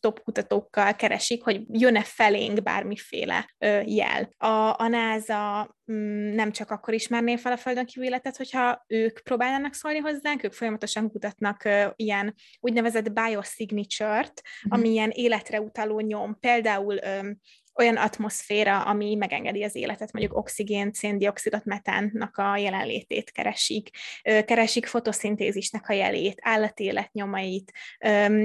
top 0.00 0.22
kutatókkal 0.22 0.94
keresik, 0.94 1.42
hogy 1.42 1.55
hogy 1.56 1.80
jön-e 1.80 2.02
felénk 2.02 2.62
bármiféle 2.62 3.54
ö, 3.58 3.80
jel. 3.84 4.28
A, 4.36 4.82
a 4.82 4.88
NASA 4.88 5.76
mm, 5.92 6.34
nem 6.34 6.52
csak 6.52 6.70
akkor 6.70 6.94
ismerné 6.94 7.36
fel 7.36 7.52
a 7.52 7.56
Földön 7.56 7.86
kívül 7.86 8.08
életet, 8.08 8.36
hogyha 8.36 8.84
ők 8.86 9.20
próbálnának 9.20 9.74
szólni 9.74 9.98
hozzánk, 9.98 10.42
ők 10.42 10.52
folyamatosan 10.52 11.10
kutatnak 11.10 11.64
ö, 11.64 11.86
ilyen 11.96 12.34
úgynevezett 12.60 13.12
biosignature-t, 13.12 14.42
mm-hmm. 14.42 14.78
ami 14.78 14.88
ilyen 14.88 15.10
életre 15.10 15.60
utaló 15.60 16.00
nyom. 16.00 16.38
Például 16.40 16.96
ö, 16.96 17.30
olyan 17.76 17.96
atmoszféra, 17.96 18.82
ami 18.82 19.14
megengedi 19.14 19.62
az 19.62 19.74
életet, 19.74 20.12
mondjuk 20.12 20.36
oxigén, 20.36 20.90
széndiokszidot, 20.92 21.64
metánnak 21.64 22.36
a 22.36 22.56
jelenlétét 22.56 23.30
keresik, 23.30 23.90
keresik 24.22 24.86
fotoszintézisnek 24.86 25.88
a 25.88 25.92
jelét, 25.92 26.38
állatélet 26.40 27.12
nyomait, 27.12 27.72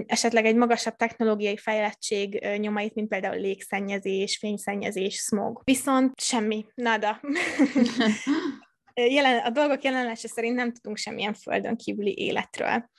esetleg 0.06 0.46
egy 0.46 0.56
magasabb 0.56 0.96
technológiai 0.96 1.58
fejlettség 1.58 2.48
nyomait, 2.58 2.94
mint 2.94 3.10
például 3.10 3.40
légszennyezés, 3.40 4.38
fényszennyezés, 4.38 5.16
smog. 5.16 5.62
Viszont 5.64 6.20
semmi, 6.20 6.66
nada. 6.76 7.22
jelen, 8.94 9.40
a 9.40 9.50
dolgok 9.50 9.84
jelenása 9.84 10.28
szerint 10.28 10.56
nem 10.56 10.74
tudunk 10.74 10.98
semmilyen 10.98 11.34
földön 11.34 11.76
kívüli 11.76 12.18
életről. 12.18 12.90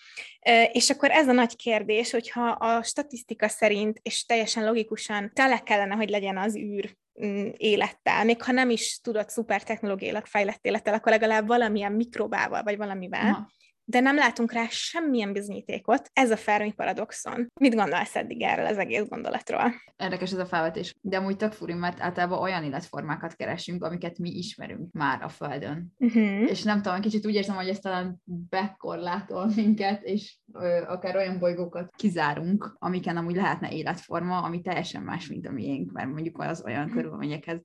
És 0.72 0.90
akkor 0.90 1.10
ez 1.10 1.28
a 1.28 1.32
nagy 1.32 1.56
kérdés, 1.56 2.10
hogyha 2.10 2.48
a 2.48 2.82
statisztika 2.82 3.48
szerint, 3.48 3.98
és 4.02 4.24
teljesen 4.24 4.64
logikusan 4.64 5.30
tele 5.34 5.58
kellene, 5.58 5.94
hogy 5.94 6.08
legyen 6.08 6.38
az 6.38 6.56
űr 6.56 6.96
mm, 7.24 7.48
élettel, 7.56 8.24
még 8.24 8.42
ha 8.42 8.52
nem 8.52 8.70
is 8.70 9.00
tudod 9.00 9.28
szuper 9.28 9.62
technológiailag 9.62 10.26
fejlett 10.26 10.64
élettel, 10.66 10.94
akkor 10.94 11.12
legalább 11.12 11.46
valamilyen 11.46 11.92
mikrobával, 11.92 12.62
vagy 12.62 12.76
valamivel, 12.76 13.26
Aha 13.26 13.50
de 13.92 14.00
nem 14.00 14.16
látunk 14.16 14.52
rá 14.52 14.66
semmilyen 14.68 15.32
bizonyítékot. 15.32 16.10
Ez 16.12 16.30
a 16.30 16.36
Fermi 16.36 16.72
paradoxon. 16.72 17.46
Mit 17.60 17.74
gondolsz 17.74 18.16
eddig 18.16 18.42
erről 18.42 18.66
az 18.66 18.78
egész 18.78 19.08
gondolatról? 19.08 19.72
Érdekes 19.96 20.32
ez 20.32 20.38
a 20.38 20.46
felvetés. 20.46 20.94
De 21.00 21.16
amúgy 21.16 21.36
tök 21.36 21.52
furi, 21.52 21.72
mert 21.72 22.00
általában 22.00 22.38
olyan 22.38 22.64
életformákat 22.64 23.34
keresünk, 23.34 23.84
amiket 23.84 24.18
mi 24.18 24.30
ismerünk 24.30 24.92
már 24.92 25.22
a 25.22 25.28
Földön. 25.28 25.92
Uh-huh. 25.98 26.50
És 26.50 26.62
nem 26.62 26.82
tudom, 26.82 27.00
kicsit 27.00 27.26
úgy 27.26 27.34
érzem, 27.34 27.56
hogy 27.56 27.68
ez 27.68 27.78
talán 27.78 28.22
bekorlátol 28.24 29.52
minket, 29.56 30.02
és 30.02 30.36
ö, 30.52 30.82
akár 30.86 31.16
olyan 31.16 31.38
bolygókat 31.38 31.90
kizárunk, 31.96 32.76
amiken 32.78 33.16
amúgy 33.16 33.36
lehetne 33.36 33.72
életforma, 33.72 34.42
ami 34.42 34.60
teljesen 34.60 35.02
más, 35.02 35.28
mint 35.28 35.46
a 35.46 35.50
miénk, 35.50 35.92
mert 35.92 36.08
mondjuk 36.08 36.38
az 36.38 36.62
olyan 36.64 36.84
uh-huh. 36.84 36.94
körülményekhez 36.94 37.60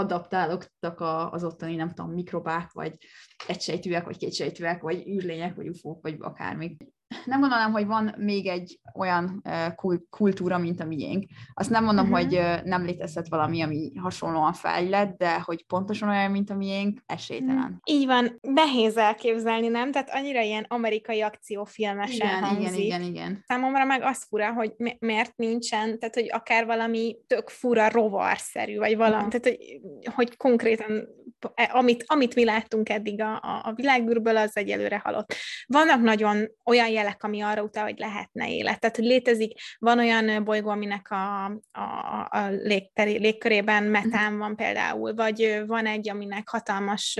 adaptálódtak 0.00 1.00
az 1.32 1.44
ottani, 1.44 1.74
nem 1.74 1.88
tudom, 1.94 2.12
mikrobák, 2.12 2.72
vagy 2.72 2.96
egysejtűek, 3.46 4.04
vagy 4.04 4.16
kétsejtűek, 4.16 4.82
vagy 4.82 5.08
űrlények, 5.08 5.54
vagy 5.54 5.68
ufók, 5.68 6.02
vagy 6.02 6.16
akármi 6.20 6.76
nem 7.24 7.40
gondolom, 7.40 7.72
hogy 7.72 7.86
van 7.86 8.14
még 8.16 8.46
egy 8.46 8.80
olyan 8.94 9.42
kultúra, 10.10 10.58
mint 10.58 10.80
a 10.80 10.84
miénk. 10.84 11.24
Azt 11.54 11.70
nem 11.70 11.84
mondom, 11.84 12.10
uh-huh. 12.10 12.20
hogy 12.20 12.64
nem 12.64 12.84
létezhet 12.84 13.28
valami, 13.28 13.62
ami 13.62 13.92
hasonlóan 13.96 14.52
fejlett, 14.52 15.16
de 15.16 15.40
hogy 15.40 15.66
pontosan 15.66 16.08
olyan, 16.08 16.30
mint 16.30 16.50
a 16.50 16.54
miénk, 16.54 17.00
esélytelen. 17.06 17.56
Uh-huh. 17.56 17.76
Így 17.84 18.06
van. 18.06 18.38
Nehéz 18.40 18.96
elképzelni, 18.96 19.68
nem? 19.68 19.92
Tehát 19.92 20.10
annyira 20.12 20.40
ilyen 20.40 20.64
amerikai 20.68 21.20
akciófilmesen 21.20 22.28
igen, 22.28 22.42
hangzik. 22.42 22.84
Igen, 22.84 23.00
igen, 23.00 23.02
igen. 23.02 23.44
Számomra 23.46 23.84
meg 23.84 24.02
az 24.02 24.24
fura, 24.28 24.52
hogy 24.52 24.72
mi- 24.76 24.96
miért 25.00 25.36
nincsen, 25.36 25.98
tehát 25.98 26.14
hogy 26.14 26.28
akár 26.30 26.66
valami 26.66 27.16
tök 27.26 27.48
fura 27.48 27.88
rovarszerű, 27.88 28.76
vagy 28.76 28.96
valami, 28.96 29.24
uh-huh. 29.24 29.40
tehát 29.40 29.58
hogy, 29.58 29.80
hogy 30.14 30.36
konkrétan 30.36 31.08
amit, 31.72 32.04
amit 32.06 32.34
mi 32.34 32.44
láttunk 32.44 32.88
eddig 32.88 33.20
a, 33.20 33.34
a, 33.34 33.72
világbűrből, 33.74 34.36
az 34.36 34.56
egyelőre 34.56 35.00
halott. 35.04 35.34
Vannak 35.66 36.00
nagyon 36.00 36.48
olyan 36.64 36.88
jelek, 36.88 37.22
ami 37.22 37.40
arra 37.40 37.62
utal, 37.62 37.82
hogy 37.82 37.98
lehetne 37.98 38.54
élet. 38.54 38.80
Tehát, 38.80 38.96
hogy 38.96 39.04
létezik, 39.04 39.52
van 39.78 39.98
olyan 39.98 40.44
bolygó, 40.44 40.68
aminek 40.68 41.10
a, 41.10 41.44
a, 41.72 42.28
a 42.30 42.48
légteri, 42.48 43.18
légkörében 43.18 43.82
metán 43.82 44.38
van 44.38 44.56
például, 44.56 45.14
vagy 45.14 45.62
van 45.66 45.86
egy, 45.86 46.08
aminek 46.08 46.48
hatalmas, 46.48 47.12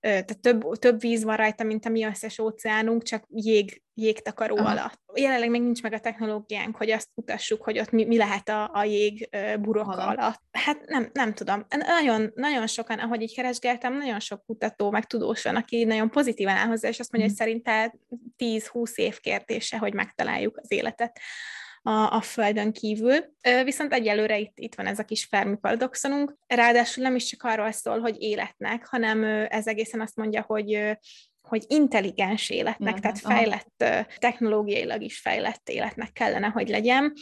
tehát 0.00 0.40
több, 0.40 0.64
több 0.78 1.00
víz 1.00 1.24
van 1.24 1.36
rajta, 1.36 1.64
mint 1.64 1.84
a 1.84 1.88
mi 1.88 2.04
összes 2.04 2.38
óceánunk, 2.38 3.02
csak 3.02 3.24
jég 3.28 3.84
jégtakaró 3.98 4.56
Aha. 4.56 4.70
alatt. 4.70 5.00
Jelenleg 5.14 5.50
még 5.50 5.62
nincs 5.62 5.82
meg 5.82 5.92
a 5.92 6.00
technológiánk, 6.00 6.76
hogy 6.76 6.90
azt 6.90 7.08
mutassuk, 7.14 7.62
hogy 7.62 7.78
ott 7.78 7.90
mi, 7.90 8.04
mi 8.04 8.16
lehet 8.16 8.48
a, 8.48 8.70
a 8.72 8.84
jég 8.84 9.28
burok 9.60 9.88
alatt. 9.88 10.40
Hát 10.50 10.86
nem, 10.86 11.10
nem 11.12 11.34
tudom. 11.34 11.66
Nagyon, 11.68 12.32
nagyon 12.34 12.66
sokan, 12.66 12.98
ahogy 12.98 13.22
így 13.22 13.34
keresgéltem, 13.34 13.96
nagyon 13.96 14.20
sok 14.20 14.44
kutató, 14.46 14.90
meg 14.90 15.04
tudós 15.04 15.42
van, 15.42 15.56
aki 15.56 15.84
nagyon 15.84 16.10
pozitívan 16.10 16.56
áll 16.56 16.66
hozzá, 16.66 16.88
és 16.88 17.00
azt 17.00 17.12
mondja, 17.12 17.30
mm. 17.30 17.34
hogy 17.36 17.46
szerinte 17.46 17.94
10-20 18.38 18.94
év 18.94 19.20
kérdése, 19.20 19.78
hogy 19.78 19.94
megtaláljuk 19.94 20.58
az 20.62 20.72
életet 20.72 21.20
a, 21.82 22.12
a 22.12 22.20
Földön 22.20 22.72
kívül. 22.72 23.16
Viszont 23.64 23.92
egyelőre 23.92 24.38
itt, 24.38 24.58
itt 24.58 24.74
van 24.74 24.86
ez 24.86 24.98
a 24.98 25.04
kis 25.04 25.24
Fermi 25.24 25.56
paradoxonunk. 25.56 26.36
Ráadásul 26.46 27.02
nem 27.02 27.14
is 27.14 27.24
csak 27.24 27.42
arról 27.42 27.72
szól, 27.72 28.00
hogy 28.00 28.22
életnek, 28.22 28.86
hanem 28.86 29.24
ez 29.48 29.66
egészen 29.66 30.00
azt 30.00 30.16
mondja, 30.16 30.42
hogy 30.42 30.96
hogy 31.46 31.64
intelligens 31.68 32.50
életnek, 32.50 32.94
ja, 32.94 33.00
tehát 33.00 33.18
fejlett, 33.18 33.82
aha. 33.82 34.06
technológiailag 34.18 35.02
is 35.02 35.18
fejlett 35.18 35.68
életnek 35.68 36.12
kellene, 36.12 36.46
hogy 36.46 36.68
legyen, 36.68 37.12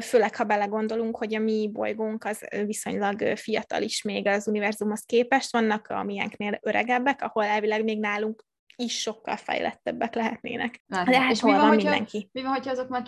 főleg 0.00 0.36
ha 0.36 0.44
belegondolunk, 0.44 1.16
hogy 1.16 1.34
a 1.34 1.38
mi 1.38 1.70
bolygónk 1.72 2.24
az 2.24 2.48
viszonylag 2.66 3.36
fiatal 3.36 3.82
is 3.82 4.02
még 4.02 4.26
az 4.26 4.48
univerzumhoz 4.48 5.04
képest, 5.04 5.52
vannak 5.52 5.86
a 5.86 6.02
miénknél 6.02 6.58
öregebbek, 6.62 7.22
ahol 7.22 7.44
elvileg 7.44 7.84
még 7.84 8.00
nálunk 8.00 8.48
is 8.76 9.00
sokkal 9.00 9.36
fejlettebbek 9.36 10.14
lehetnének. 10.14 10.82
Látni. 10.86 11.12
De 11.12 11.20
hát 11.20 11.32
és 11.32 11.40
hol 11.40 11.50
mi 11.50 11.56
van, 11.56 11.66
van 11.66 11.74
hogyha, 11.74 11.90
mindenki? 11.90 12.28
Mi 12.32 12.42
van, 12.42 12.52
hogyha 12.52 12.70
azok 12.70 12.88
már 12.88 13.02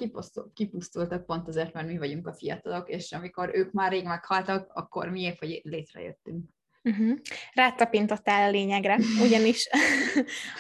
kipusztultak 0.55 1.27
pont 1.27 1.49
azért, 1.49 1.73
mert 1.73 1.87
mi 1.87 1.99
vagyunk 1.99 2.27
a 2.27 2.33
fiatalok, 2.33 2.89
és 2.89 3.13
amikor 3.13 3.51
ők 3.55 3.73
már 3.73 3.91
rég 3.91 4.05
meghaltak, 4.05 4.73
akkor 4.73 5.09
miért, 5.09 5.39
hogy 5.39 5.61
létrejöttünk? 5.65 6.45
Uh-huh. 6.85 7.18
Rátapintottál 7.53 8.49
a 8.49 8.51
lényegre, 8.51 8.99
ugyanis 9.23 9.68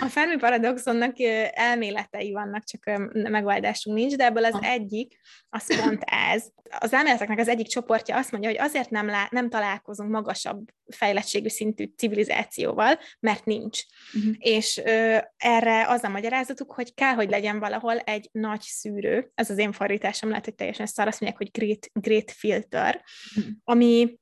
a 0.00 0.06
Fermi 0.06 0.36
paradoxonnak 0.36 1.14
elméletei 1.50 2.32
vannak, 2.32 2.64
csak 2.64 3.00
megoldásunk 3.12 3.96
nincs, 3.96 4.14
de 4.14 4.24
ebből 4.24 4.44
az 4.44 4.58
egyik, 4.60 5.18
az 5.48 5.80
pont 5.80 6.02
ez. 6.30 6.46
Az 6.78 6.92
elméleteknek 6.92 7.38
az 7.38 7.48
egyik 7.48 7.66
csoportja 7.66 8.16
azt 8.16 8.30
mondja, 8.30 8.50
hogy 8.50 8.58
azért 8.58 8.90
nem, 8.90 9.06
lá- 9.06 9.30
nem 9.30 9.48
találkozunk 9.48 10.10
magasabb 10.10 10.64
fejlettségű 10.88 11.48
szintű 11.48 11.92
civilizációval, 11.96 12.98
mert 13.20 13.44
nincs. 13.44 13.80
Uh-huh. 14.14 14.34
És 14.38 14.80
ö, 14.84 15.18
erre 15.36 15.88
az 15.88 16.04
a 16.04 16.08
magyarázatuk, 16.08 16.72
hogy 16.72 16.94
kell, 16.94 17.14
hogy 17.14 17.30
legyen 17.30 17.58
valahol 17.58 17.98
egy 17.98 18.28
nagy 18.32 18.60
szűrő, 18.60 19.30
ez 19.34 19.50
az 19.50 19.58
én 19.58 19.72
fordításom 19.72 20.28
lehet, 20.28 20.44
hogy 20.44 20.54
teljesen 20.54 20.86
szar, 20.86 21.06
azt 21.06 21.20
mondják, 21.20 21.42
hogy 21.42 21.50
great, 21.50 21.90
great 21.92 22.30
filter, 22.30 23.02
uh-huh. 23.36 23.52
ami 23.64 24.20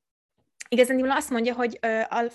igazán 0.75 1.11
azt 1.11 1.31
mondja, 1.31 1.55
hogy 1.55 1.79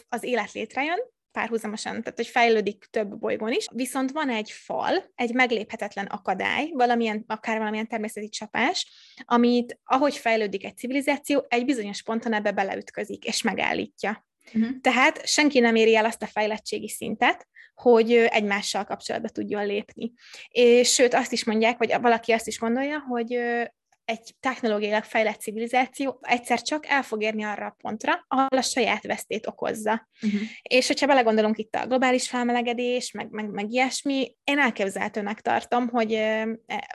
az 0.09 0.23
élet 0.23 0.51
létrejön, 0.51 0.99
párhuzamosan, 1.31 1.91
tehát 1.91 2.15
hogy 2.15 2.27
fejlődik 2.27 2.85
több 2.89 3.17
bolygón 3.17 3.51
is, 3.51 3.67
viszont 3.71 4.11
van 4.11 4.29
egy 4.29 4.51
fal, 4.51 5.11
egy 5.15 5.33
megléphetetlen 5.33 6.05
akadály, 6.05 6.69
valamilyen, 6.73 7.23
akár 7.27 7.57
valamilyen 7.57 7.87
természeti 7.87 8.29
csapás, 8.29 8.87
amit 9.25 9.79
ahogy 9.83 10.15
fejlődik 10.17 10.65
egy 10.65 10.77
civilizáció, 10.77 11.45
egy 11.47 11.65
bizonyos 11.65 12.03
ponton 12.03 12.33
ebbe 12.33 12.51
beleütközik, 12.51 13.25
és 13.25 13.41
megállítja. 13.41 14.27
Uh-huh. 14.53 14.79
Tehát 14.81 15.27
senki 15.27 15.59
nem 15.59 15.75
éri 15.75 15.95
el 15.95 16.05
azt 16.05 16.21
a 16.21 16.27
fejlettségi 16.27 16.89
szintet, 16.89 17.47
hogy 17.73 18.11
egymással 18.13 18.83
kapcsolatba 18.83 19.29
tudjon 19.29 19.65
lépni. 19.65 20.11
És 20.47 20.93
sőt, 20.93 21.13
azt 21.13 21.31
is 21.31 21.43
mondják, 21.43 21.77
vagy 21.77 21.95
valaki 22.01 22.31
azt 22.31 22.47
is 22.47 22.59
gondolja, 22.59 22.99
hogy 22.99 23.39
egy 24.05 24.35
technológiailag 24.39 25.03
fejlett 25.03 25.39
civilizáció 25.39 26.19
egyszer 26.21 26.61
csak 26.61 26.85
el 26.87 27.03
fog 27.03 27.21
érni 27.21 27.43
arra 27.43 27.65
a 27.65 27.75
pontra, 27.81 28.25
ahol 28.27 28.57
a 28.57 28.61
saját 28.61 29.05
vesztét 29.07 29.47
okozza. 29.47 30.07
Uh-huh. 30.21 30.41
És 30.61 30.87
hogyha 30.87 31.07
belegondolunk 31.07 31.57
itt 31.57 31.75
a 31.75 31.87
globális 31.87 32.29
felmelegedés, 32.29 33.11
meg, 33.11 33.29
meg, 33.29 33.49
meg 33.49 33.71
ilyesmi, 33.71 34.35
én 34.43 34.59
elképzelhetőnek 34.59 35.41
tartom, 35.41 35.87
hogy 35.87 36.13
e, 36.13 36.47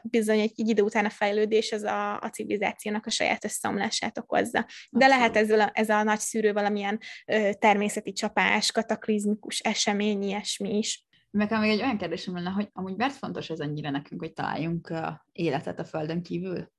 bizony 0.03 0.38
egy, 0.38 0.53
egy 0.57 0.68
idő 0.68 0.83
után 0.83 1.05
a 1.05 1.11
fejlődés 1.11 1.70
ez 1.70 1.83
a, 1.83 2.20
a 2.20 2.29
civilizációnak 2.29 3.07
a 3.07 3.11
saját 3.11 3.44
összeomlását 3.44 4.18
okozza. 4.18 4.66
De 4.90 5.05
Abszolút. 5.05 5.33
lehet 5.33 5.37
ez 5.37 5.51
a, 5.51 5.70
ez 5.73 5.88
a 5.88 6.03
nagy 6.03 6.18
szűrő 6.20 6.53
valamilyen 6.53 7.01
ö, 7.27 7.51
természeti 7.59 8.12
csapás, 8.12 8.73
kataklizmikus 8.73 9.59
esemény, 9.59 10.23
ilyesmi 10.23 10.79
is. 10.79 11.05
Nekem 11.31 11.61
még 11.61 11.70
egy 11.70 11.83
olyan 11.83 11.99
kérdésem 11.99 12.35
lenne, 12.35 12.51
hogy 12.51 12.68
amúgy 12.73 12.96
miért 12.96 13.14
fontos 13.14 13.51
ez 13.51 13.61
annyira 13.61 13.90
nekünk, 13.90 14.20
hogy 14.20 14.33
találjunk 14.33 14.92
életet 15.33 15.79
a 15.79 15.85
Földön 15.85 16.23
kívül? 16.23 16.70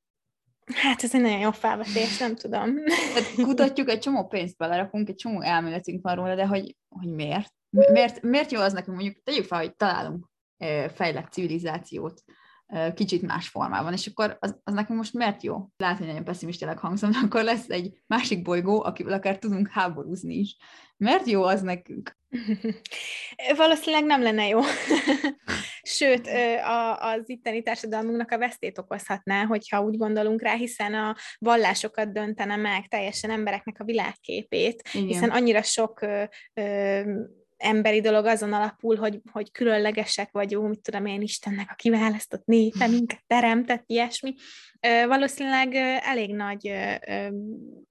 Hát 0.74 1.04
ez 1.04 1.16
egy 1.16 1.22
nagyon 1.22 1.40
jó 1.40 1.52
felvetés, 1.52 2.18
nem 2.18 2.36
tudom. 2.36 2.76
Tehát 2.86 3.34
kutatjuk, 3.36 3.90
egy 3.90 4.00
csomó 4.00 4.28
pénzt 4.28 4.58
belerakunk, 4.58 5.10
egy 5.10 5.16
csomó 5.16 5.42
elméletünk 5.42 6.02
van 6.02 6.16
róla, 6.16 6.36
de 6.36 6.46
hogy, 6.46 6.76
hogy 6.90 7.14
miért? 7.14 7.54
miért? 7.70 8.22
Miért 8.22 8.52
jó 8.52 8.60
az 8.60 8.74
nekünk, 8.74 8.98
mondjuk 8.98 9.24
tegyük 9.24 9.46
fel, 9.46 9.60
hogy 9.60 9.76
találunk 9.76 10.30
fejlett 10.94 11.32
civilizációt 11.32 12.24
kicsit 12.94 13.22
más 13.22 13.48
formában, 13.48 13.94
és 13.94 14.08
akkor 14.08 14.38
az, 14.40 14.56
az 14.64 14.74
nekünk 14.74 14.98
most 14.98 15.14
miért 15.14 15.44
jó? 15.44 15.68
Lehet, 15.78 15.98
hogy 15.98 16.08
nagyon 16.08 16.24
pessimistának 16.24 16.80
hangzom, 16.80 17.12
de 17.12 17.18
akkor 17.24 17.44
lesz 17.44 17.70
egy 17.70 18.02
másik 18.08 18.42
bolygó, 18.42 18.84
akivel 18.84 19.14
akár 19.14 19.38
tudunk 19.38 19.70
háborúzni 19.70 20.34
is. 20.36 20.58
Miért 20.98 21.28
jó 21.28 21.44
az 21.44 21.62
nekünk? 21.62 22.18
Valószínűleg 23.56 24.06
nem 24.06 24.22
lenne 24.22 24.48
jó. 24.48 24.60
Sőt, 25.84 26.28
a, 26.64 26.98
az 26.98 27.30
itteni 27.30 27.62
társadalmunknak 27.62 28.32
a 28.32 28.38
vesztét 28.38 28.78
okozhatná, 28.78 29.46
hogyha 29.46 29.82
úgy 29.82 29.98
gondolunk 29.98 30.42
rá, 30.42 30.56
hiszen 30.56 30.94
a 30.94 31.16
vallásokat 31.38 32.12
döntene 32.12 32.56
meg 32.56 32.88
teljesen 32.88 33.32
embereknek 33.32 33.76
a 33.80 33.84
világképét, 33.84 34.90
Igen. 34.94 35.08
hiszen 35.08 35.30
annyira 35.30 35.62
sok 35.62 36.02
ö, 36.02 36.24
ö, 36.54 37.02
emberi 37.62 38.02
dolog 38.02 38.26
azon 38.26 38.54
alapul, 38.54 38.96
hogy, 38.96 39.22
hogy 39.32 39.52
különlegesek 39.52 40.30
vagyunk, 40.32 40.70
mit 40.70 40.82
tudom 40.82 41.06
én, 41.06 41.22
Istennek 41.22 41.68
a 41.72 41.76
kiválasztott 41.76 42.46
népe, 42.46 42.88
minket 42.88 43.24
teremtett, 43.28 43.84
ilyesmi, 43.86 44.34
valószínűleg 45.08 45.76
elég 46.04 46.36
nagy 46.36 46.74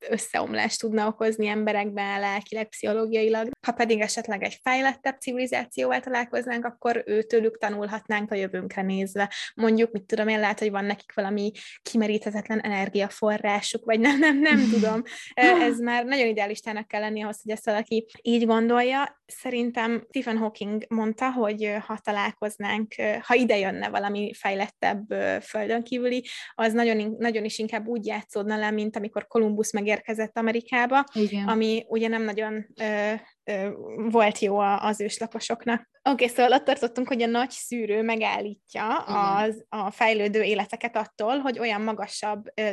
összeomlást 0.09 0.81
tudna 0.81 1.07
okozni 1.07 1.47
emberekben 1.47 2.21
lelkileg, 2.21 2.69
pszichológiailag. 2.69 3.49
Ha 3.67 3.73
pedig 3.73 4.01
esetleg 4.01 4.43
egy 4.43 4.59
fejlettebb 4.63 5.21
civilizációval 5.21 6.01
találkoznánk, 6.01 6.65
akkor 6.65 7.03
őtőlük 7.07 7.59
tanulhatnánk 7.59 8.31
a 8.31 8.35
jövőnkre 8.35 8.83
nézve. 8.83 9.33
Mondjuk, 9.55 9.93
mit 9.93 10.03
tudom 10.03 10.29
én, 10.29 10.41
lehet, 10.41 10.59
hogy 10.59 10.71
van 10.71 10.85
nekik 10.85 11.15
valami 11.15 11.51
kimeríthetetlen 11.83 12.61
energiaforrásuk, 12.61 13.85
vagy 13.85 14.01
nem, 14.01 14.19
nem, 14.19 14.39
nem 14.39 14.69
tudom. 14.73 15.03
Ez 15.35 15.79
már 15.79 16.05
nagyon 16.05 16.27
idealistának 16.27 16.89
kell 16.89 17.01
lenni 17.01 17.23
ahhoz, 17.23 17.41
hogy 17.43 17.53
ezt 17.53 17.65
valaki 17.65 18.07
így 18.23 18.47
gondolja. 18.47 19.23
Szerintem 19.27 19.60
Stephen 19.69 20.37
Hawking 20.37 20.85
mondta, 20.89 21.33
hogy 21.33 21.77
ha 21.87 21.99
találkoznánk, 21.99 22.95
ha 23.23 23.35
ide 23.35 23.59
jönne 23.59 23.89
valami 23.89 24.33
fejlettebb 24.35 25.07
földön 25.43 25.83
kívüli, 25.83 26.25
az 26.55 26.73
nagyon, 26.73 27.15
nagyon 27.19 27.45
is 27.45 27.59
inkább 27.59 27.87
úgy 27.87 28.07
játszódna 28.07 28.57
le, 28.57 28.71
mint 28.71 28.97
amikor 28.97 29.27
Kolumbusz 29.27 29.73
megérkezett 29.73 30.39
Amerikába, 30.39 31.05
Igen. 31.13 31.49
ami 31.49 31.85
ugye 31.89 32.09
nem 32.09 32.23
nagyon 32.23 32.67
ö, 32.81 33.13
ö, 33.45 33.71
volt 34.11 34.39
jó 34.39 34.59
az 34.59 35.01
őslakosoknak. 35.01 35.89
Oké, 36.03 36.25
okay, 36.25 36.29
szóval 36.37 36.53
ott 36.53 36.65
tartottunk, 36.65 37.09
hogy 37.09 37.23
a 37.23 37.27
nagy 37.27 37.51
szűrő 37.51 38.03
megállítja 38.03 38.97
az, 38.97 39.65
a 39.69 39.91
fejlődő 39.91 40.43
életeket 40.43 40.97
attól, 40.97 41.39
hogy 41.39 41.59
olyan 41.59 41.81
magasabb 41.81 42.45
ö, 42.55 42.71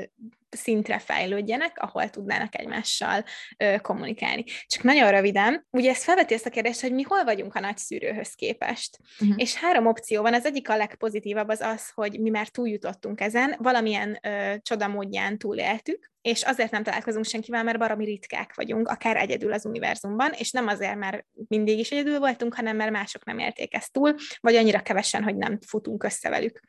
szintre 0.49 0.99
fejlődjenek, 0.99 1.77
ahol 1.79 2.09
tudnának 2.09 2.59
egymással 2.59 3.23
ö, 3.57 3.75
kommunikálni. 3.81 4.43
Csak 4.65 4.83
nagyon 4.83 5.11
röviden, 5.11 5.67
ugye 5.69 5.89
ez 5.89 6.03
felveti 6.03 6.33
ezt 6.33 6.45
a 6.45 6.49
kérdést, 6.49 6.81
hogy 6.81 6.93
mi 6.93 7.01
hol 7.01 7.23
vagyunk 7.23 7.55
a 7.55 7.59
nagy 7.59 7.77
szűrőhöz 7.77 8.33
képest. 8.33 8.97
Uh-huh. 9.19 9.35
És 9.37 9.55
három 9.55 9.85
opció 9.85 10.21
van, 10.21 10.33
az 10.33 10.45
egyik 10.45 10.69
a 10.69 10.77
legpozitívabb 10.77 11.47
az 11.47 11.61
az, 11.61 11.89
hogy 11.93 12.19
mi 12.19 12.29
már 12.29 12.47
túljutottunk 12.47 13.21
ezen, 13.21 13.55
valamilyen 13.59 14.19
ö, 14.21 14.53
csodamódján 14.61 15.37
túléltük, 15.37 16.11
és 16.21 16.43
azért 16.43 16.71
nem 16.71 16.83
találkozunk 16.83 17.25
senkivel, 17.25 17.63
mert 17.63 17.77
baromi 17.77 18.05
ritkák 18.05 18.55
vagyunk, 18.55 18.87
akár 18.87 19.17
egyedül 19.17 19.53
az 19.53 19.65
univerzumban, 19.65 20.31
és 20.31 20.51
nem 20.51 20.67
azért, 20.67 20.95
mert 20.95 21.25
mindig 21.47 21.79
is 21.79 21.91
egyedül 21.91 22.19
voltunk, 22.19 22.55
hanem 22.55 22.75
mert 22.75 22.91
mások 22.91 23.25
nem 23.25 23.39
élték 23.39 23.73
ezt 23.73 23.91
túl, 23.91 24.15
vagy 24.39 24.55
annyira 24.55 24.81
kevesen, 24.81 25.23
hogy 25.23 25.35
nem 25.35 25.59
futunk 25.67 26.03
össze 26.03 26.29
velük. 26.29 26.59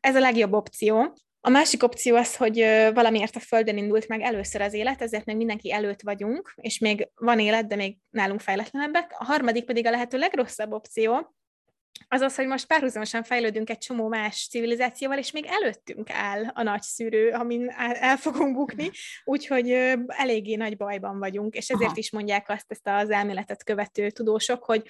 Ez 0.00 0.16
a 0.16 0.20
legjobb 0.20 0.52
opció. 0.52 1.16
A 1.46 1.50
másik 1.50 1.82
opció 1.82 2.16
az, 2.16 2.36
hogy 2.36 2.56
valamiért 2.94 3.36
a 3.36 3.40
Földön 3.40 3.76
indult 3.76 4.08
meg 4.08 4.20
először 4.20 4.60
az 4.60 4.72
élet, 4.72 5.02
ezért 5.02 5.24
még 5.24 5.36
mindenki 5.36 5.72
előtt 5.72 6.02
vagyunk, 6.02 6.52
és 6.56 6.78
még 6.78 7.08
van 7.14 7.38
élet, 7.38 7.66
de 7.66 7.76
még 7.76 7.96
nálunk 8.10 8.40
fejletlenebbek. 8.40 9.14
A 9.18 9.24
harmadik 9.24 9.64
pedig 9.64 9.86
a 9.86 9.90
lehető 9.90 10.18
legrosszabb 10.18 10.72
opció, 10.72 11.34
az 12.08 12.20
az, 12.20 12.34
hogy 12.34 12.46
most 12.46 12.66
párhuzamosan 12.66 13.22
fejlődünk 13.22 13.70
egy 13.70 13.78
csomó 13.78 14.08
más 14.08 14.48
civilizációval, 14.50 15.18
és 15.18 15.30
még 15.30 15.44
előttünk 15.48 16.10
áll 16.10 16.44
a 16.54 16.62
nagy 16.62 16.82
szűrő, 16.82 17.30
amin 17.30 17.68
el 18.00 18.16
fogunk 18.16 18.54
bukni, 18.54 18.90
úgyhogy 19.24 19.70
eléggé 20.06 20.54
nagy 20.54 20.76
bajban 20.76 21.18
vagyunk, 21.18 21.54
és 21.54 21.68
ezért 21.68 21.90
Aha. 21.90 21.98
is 21.98 22.10
mondják 22.10 22.48
azt 22.48 22.66
ezt 22.68 22.88
az 22.88 23.10
elméletet 23.10 23.64
követő 23.64 24.10
tudósok, 24.10 24.64
hogy 24.64 24.82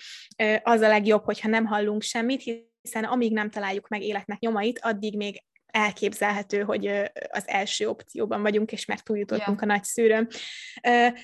az 0.63 0.81
a 0.81 0.89
legjobb, 0.89 1.25
hogyha 1.25 1.49
nem 1.49 1.67
hallunk 1.67 2.03
semmit, 2.03 2.43
hiszen 2.83 3.05
amíg 3.05 3.33
nem 3.33 3.51
találjuk 3.51 3.89
meg 3.89 4.03
életnek 4.03 4.39
nyomait, 4.39 4.79
addig 4.83 5.17
még 5.17 5.45
elképzelhető, 5.77 6.63
hogy 6.63 6.87
az 7.31 7.43
első 7.47 7.89
opcióban 7.89 8.43
vagyunk, 8.43 8.73
és 8.73 8.85
már 8.85 9.01
túljutottunk 9.01 9.61
ja. 9.61 9.67
a 9.67 9.73
nagy 9.73 9.85
szűrőn. 9.85 10.29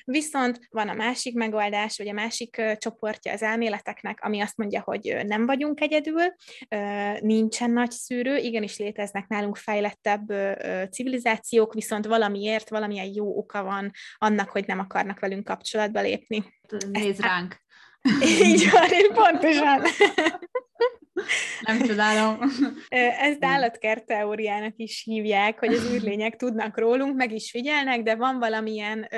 Viszont 0.05 0.59
van 0.71 0.89
a 0.89 0.95
másik 0.95 1.35
megoldás, 1.35 1.99
vagy 1.99 2.09
a 2.09 2.13
másik 2.13 2.63
csoportja 2.79 3.33
az 3.33 3.43
elméleteknek, 3.43 4.19
ami 4.23 4.41
azt 4.41 4.57
mondja, 4.57 4.81
hogy 4.81 5.21
nem 5.27 5.47
vagyunk 5.47 5.81
egyedül, 5.81 6.23
nincsen 7.21 7.71
nagy 7.71 7.91
szűrő, 7.91 8.37
igenis 8.37 8.79
léteznek 8.79 9.29
nálunk 9.29 9.57
fejlettebb 9.57 10.33
civilizációk, 10.91 11.75
viszont 11.75 12.07
valamiért, 12.07 12.69
valamilyen 12.69 13.11
jó 13.15 13.39
oka 13.39 13.63
van 13.63 13.91
annak, 14.19 14.49
hogy 14.49 14.67
nem 14.67 14.79
akarnak 14.79 15.21
velünk 15.21 15.45
kapcsolatba 15.45 16.01
lépni. 16.01 16.45
Nézd 16.91 17.21
ránk! 17.21 17.61
Így 18.23 18.71
van, 18.71 18.89
pontosan. 19.15 19.83
Nem 21.79 21.87
csodálom. 21.87 22.39
Ezt 23.21 23.45
állatkert 23.45 24.07
teóriának 24.07 24.73
is 24.77 25.03
hívják, 25.05 25.59
hogy 25.59 25.75
az 25.75 25.91
űrlények 25.93 26.37
tudnak 26.37 26.79
rólunk, 26.79 27.17
meg 27.17 27.33
is 27.33 27.51
figyelnek, 27.51 28.03
de 28.03 28.15
van 28.15 28.39
valamilyen 28.39 29.09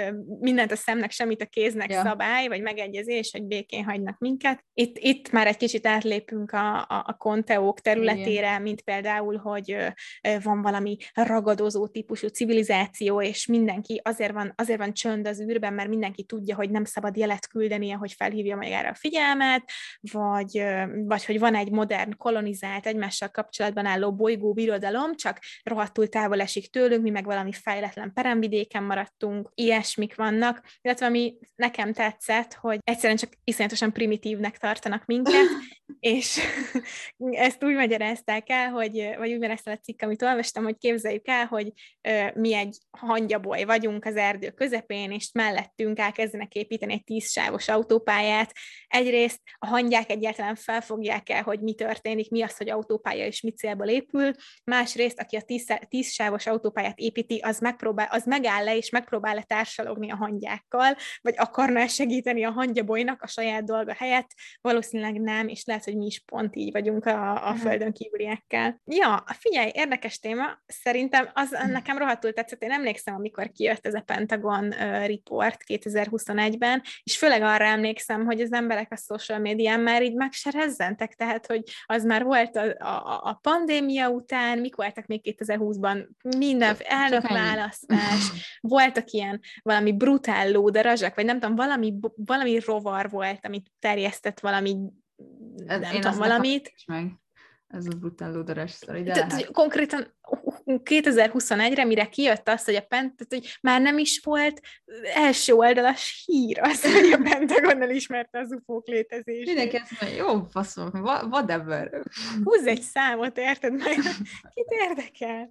mindent 0.41 0.73
a 0.73 0.77
szemnek, 0.77 1.11
semmit 1.11 1.43
a 1.43 1.47
kéznek 1.47 1.91
ja. 1.91 2.03
szabály, 2.03 2.49
vagy 2.49 2.63
megegyezés, 2.63 3.31
hogy 3.33 3.45
békén 3.45 3.85
hagynak 3.85 4.19
minket. 4.19 4.65
Itt, 4.75 4.97
itt 4.99 5.31
már 5.31 5.47
egy 5.47 5.57
kicsit 5.57 5.87
átlépünk 5.87 6.53
a, 6.53 6.77
a, 6.77 7.05
a 7.07 7.17
konteók 7.19 7.81
területére, 7.81 8.49
Igen. 8.49 8.63
mint 8.63 8.83
például, 8.83 9.37
hogy 9.37 9.77
van 10.43 10.63
valami 10.63 10.97
ragadozó 11.15 11.89
típusú 11.89 12.27
civilizáció, 12.27 13.23
és 13.23 13.47
mindenki 13.47 14.01
azért 14.05 14.33
van, 14.33 14.53
azért 14.57 14.79
van 14.79 14.93
csönd 14.93 15.27
az 15.27 15.41
űrben, 15.41 15.73
mert 15.73 15.89
mindenki 15.89 16.23
tudja, 16.23 16.57
hogy 16.57 16.71
nem 16.71 16.85
szabad 16.85 17.17
jelet 17.17 17.49
küldenie, 17.49 17.95
hogy 17.95 18.13
felhívja 18.13 18.59
erre 18.61 18.89
a 18.89 18.95
figyelmet, 18.95 19.63
vagy, 20.01 20.65
vagy 21.05 21.25
hogy 21.25 21.39
van 21.39 21.55
egy 21.55 21.71
modern, 21.71 22.17
kolonizált, 22.45 22.87
egymással 22.87 23.29
kapcsolatban 23.29 23.87
álló 23.87 24.15
bolygó 24.15 24.53
birodalom, 24.53 25.17
csak 25.17 25.39
rohadtul 25.63 26.09
távol 26.09 26.41
esik 26.41 26.71
tőlünk, 26.71 27.03
mi 27.03 27.11
meg 27.11 27.25
valami 27.25 27.53
fejletlen 27.53 28.13
peremvidéken 28.13 28.83
maradtunk, 28.83 29.51
ilyesmik 29.55 30.15
vannak, 30.15 30.63
illetve 30.81 31.07
ami 31.07 31.37
nekem 31.55 31.93
tetszett, 31.93 32.55
hogy 32.55 32.79
egyszerűen 32.83 33.19
csak 33.19 33.33
iszonyatosan 33.45 33.93
primitívnek 33.93 34.59
tartanak 34.59 35.05
minket, 35.05 35.49
és 36.01 36.41
ezt 37.47 37.65
úgy 37.65 37.75
magyarázták 37.75 38.51
el, 38.51 38.71
hogy, 38.71 39.15
vagy 39.19 39.29
úgy 39.29 39.39
magyarázta 39.39 39.71
a 39.71 39.77
cikk, 39.77 40.03
amit 40.03 40.23
olvastam, 40.23 40.65
hogy 40.65 40.79
képzeljük 40.79 41.29
el, 41.29 41.47
hogy 41.47 41.73
mi 42.35 42.55
egy 42.55 42.79
hangyaboly 42.91 43.65
vagyunk 43.65 44.05
az 44.05 44.17
erdő 44.17 44.51
közepén, 44.51 45.11
és 45.11 45.31
mellettünk 45.33 45.99
elkezdenek 45.99 46.55
építeni 46.55 46.93
egy 46.93 47.05
tízsávos 47.05 47.69
autópályát. 47.69 48.53
Egyrészt 48.87 49.41
a 49.59 49.67
hangyák 49.67 50.11
egyáltalán 50.11 50.55
felfogják 50.55 51.29
el, 51.29 51.43
hogy 51.43 51.61
mi 51.61 51.75
történik, 51.75 52.31
mi 52.35 52.43
az, 52.43 52.57
hogy 52.57 52.71
autópálya 52.71 53.27
és 53.27 53.41
mi 53.41 53.51
célból 53.51 53.87
épül. 53.87 54.31
Másrészt, 54.65 55.21
aki 55.21 55.37
a 55.37 55.41
tíz, 55.41 55.67
tízsávos 55.89 56.47
autópályát 56.47 56.99
építi, 56.99 57.39
az, 57.39 57.59
megpróbál, 57.59 58.09
az 58.11 58.25
megáll 58.25 58.65
le 58.65 58.77
és 58.77 58.91
megpróbál 58.91 59.35
le 59.35 59.43
társalogni 59.43 60.11
a 60.11 60.17
hangyákkal, 60.17 60.97
vagy 61.21 61.35
akarna 61.37 61.87
segíteni 61.87 62.45
a 62.45 62.51
hangyabolynak 62.51 63.23
a 63.23 63.27
saját 63.27 63.65
dolga 63.65 63.95
helyett. 63.95 64.31
Valószínűleg 64.61 65.21
nem, 65.21 65.49
és 65.49 65.65
lehet, 65.65 65.85
hogy 65.85 65.97
mi 65.97 66.07
is 66.07 66.23
pont 66.25 66.57
így 66.57 66.73
vagyunk 66.73 67.07
a, 67.07 67.49
a 67.49 67.55
földön 67.55 67.93
kívüliekkel. 67.93 68.81
Ja, 68.85 69.25
figyelj, 69.39 69.71
érdekes 69.75 70.19
téma. 70.19 70.63
Szerintem 70.67 71.31
az 71.35 71.51
nekem 71.51 71.99
rohadtul 71.99 72.33
tetszett. 72.33 72.63
Én 72.63 72.73
emlékszem, 72.73 73.15
amikor 73.15 73.51
kijött 73.51 73.87
ez 73.87 73.95
a 73.95 74.01
Pentagon 74.01 74.65
uh, 74.67 75.07
report 75.07 75.63
2021-ben, 75.67 76.83
és 77.03 77.17
főleg 77.17 77.43
arra 77.43 77.65
emlékszem, 77.65 78.25
hogy 78.25 78.41
az 78.41 78.53
emberek 78.53 78.93
a 78.93 78.97
social 78.97 79.39
médián 79.39 79.81
már 79.81 80.03
így 80.03 80.15
meg 80.15 80.33
se 80.33 80.51
rezzentek, 80.51 81.15
tehát, 81.15 81.47
hogy 81.47 81.63
az 81.87 82.05
már 82.05 82.14
volt 82.23 82.57
a, 82.57 82.63
a, 82.79 83.21
a 83.25 83.39
pandémia 83.43 84.09
után, 84.09 84.59
mik 84.59 84.77
voltak 84.77 85.07
még 85.07 85.37
2020-ban, 85.39 86.09
minden 86.37 86.77
elnökválasztás, 86.79 88.31
voltak 88.61 89.11
ilyen 89.11 89.41
valami 89.63 89.93
brutál 89.93 90.51
lóderazsak, 90.51 91.15
vagy 91.15 91.25
nem 91.25 91.41
tudom, 91.41 91.57
valami, 91.57 91.95
valami 92.15 92.59
rovar 92.59 93.11
volt, 93.11 93.47
amit 93.47 93.71
terjesztett 93.79 94.41
valami 94.41 94.77
nem 95.67 95.83
Én 95.83 96.01
tudom, 96.01 96.19
valamit. 96.19 96.75
Meg. 96.87 97.13
Ez 97.67 97.87
a 97.87 97.97
brutál 97.99 98.33
lóderes 98.33 98.71
sztori, 98.71 99.03
de 99.03 99.13
Tehát, 99.13 99.51
Konkrétan 99.51 100.15
2021-re, 100.67 101.85
mire 101.85 102.09
kijött 102.09 102.49
az, 102.49 102.65
hogy 102.65 102.75
a 102.75 102.81
Pent, 102.81 103.17
tehát, 103.17 103.29
hogy 103.29 103.59
már 103.61 103.81
nem 103.81 103.99
is 103.99 104.21
volt 104.25 104.61
első 105.15 105.53
oldalas 105.53 106.23
hír 106.27 106.61
az, 106.61 106.93
hogy 106.93 107.13
a 107.13 107.19
Pentagon 107.23 107.83
elismerte 107.83 108.39
az 108.39 108.53
UFO-k 108.53 108.87
létezését. 108.87 109.47
Mindenki 109.47 109.77
azt 109.77 110.01
mondja, 110.01 110.25
jó, 110.25 110.43
faszom, 110.51 110.91
whatever. 111.31 112.03
Húzz 112.45 112.67
egy 112.67 112.83
számot, 112.83 113.39
érted? 113.39 113.73
Meg 113.73 113.95
kit 114.55 114.71
érdekel? 114.89 115.49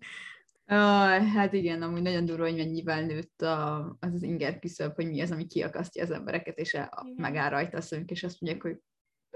Uh, 0.67 1.27
hát 1.33 1.53
igen, 1.53 1.81
amúgy 1.81 2.01
nagyon 2.01 2.25
durva, 2.25 2.43
hogy 2.43 2.55
mennyivel 2.55 3.01
nőtt 3.01 3.41
a, 3.41 3.77
az 3.99 4.13
az 4.13 4.23
inger 4.23 4.59
küszöb, 4.59 4.95
hogy 4.95 5.07
mi 5.07 5.21
az, 5.21 5.31
ami 5.31 5.45
kiakasztja 5.45 6.03
az 6.03 6.11
embereket, 6.11 6.57
és 6.57 6.73
a, 6.73 7.05
megáll 7.15 7.49
rajta 7.49 7.77
a 7.77 7.81
szemük, 7.81 8.11
és 8.11 8.23
azt 8.23 8.41
mondják, 8.41 8.63
hogy 8.63 8.77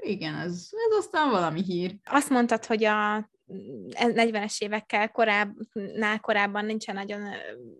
igen, 0.02 0.36
ez, 0.36 0.70
ez 0.90 0.98
aztán 0.98 1.30
valami 1.30 1.64
hír. 1.64 1.96
Azt 2.04 2.30
mondtad, 2.30 2.66
hogy 2.66 2.84
a 2.84 3.30
40-es 3.94 4.62
évekkel 4.62 5.12
korábbnál 5.12 6.20
korábban 6.20 6.66
nincsen 6.66 6.96
nagyon 6.96 7.30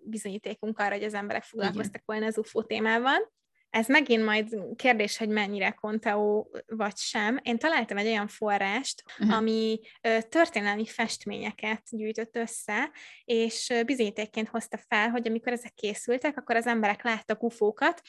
bizonyítékunk 0.04 0.78
arra, 0.78 0.94
hogy 0.94 1.04
az 1.04 1.14
emberek 1.14 1.42
foglalkoztak 1.42 2.02
volna 2.04 2.26
az 2.26 2.38
UFO 2.38 2.62
témával. 2.62 3.36
Ez 3.70 3.88
megint 3.88 4.24
majd 4.24 4.56
kérdés, 4.76 5.16
hogy 5.16 5.28
mennyire 5.28 5.70
konteó 5.70 6.50
vagy 6.66 6.96
sem. 6.96 7.38
Én 7.42 7.58
találtam 7.58 7.96
egy 7.96 8.06
olyan 8.06 8.28
forrást, 8.28 9.02
uh-huh. 9.18 9.36
ami 9.36 9.80
történelmi 10.28 10.86
festményeket 10.86 11.82
gyűjtött 11.90 12.36
össze, 12.36 12.90
és 13.24 13.72
bizonyítékként 13.86 14.48
hozta 14.48 14.78
fel, 14.88 15.08
hogy 15.08 15.28
amikor 15.28 15.52
ezek 15.52 15.74
készültek, 15.74 16.38
akkor 16.38 16.56
az 16.56 16.66
emberek 16.66 17.02
láttak 17.04 17.42
ufókat, 17.42 18.02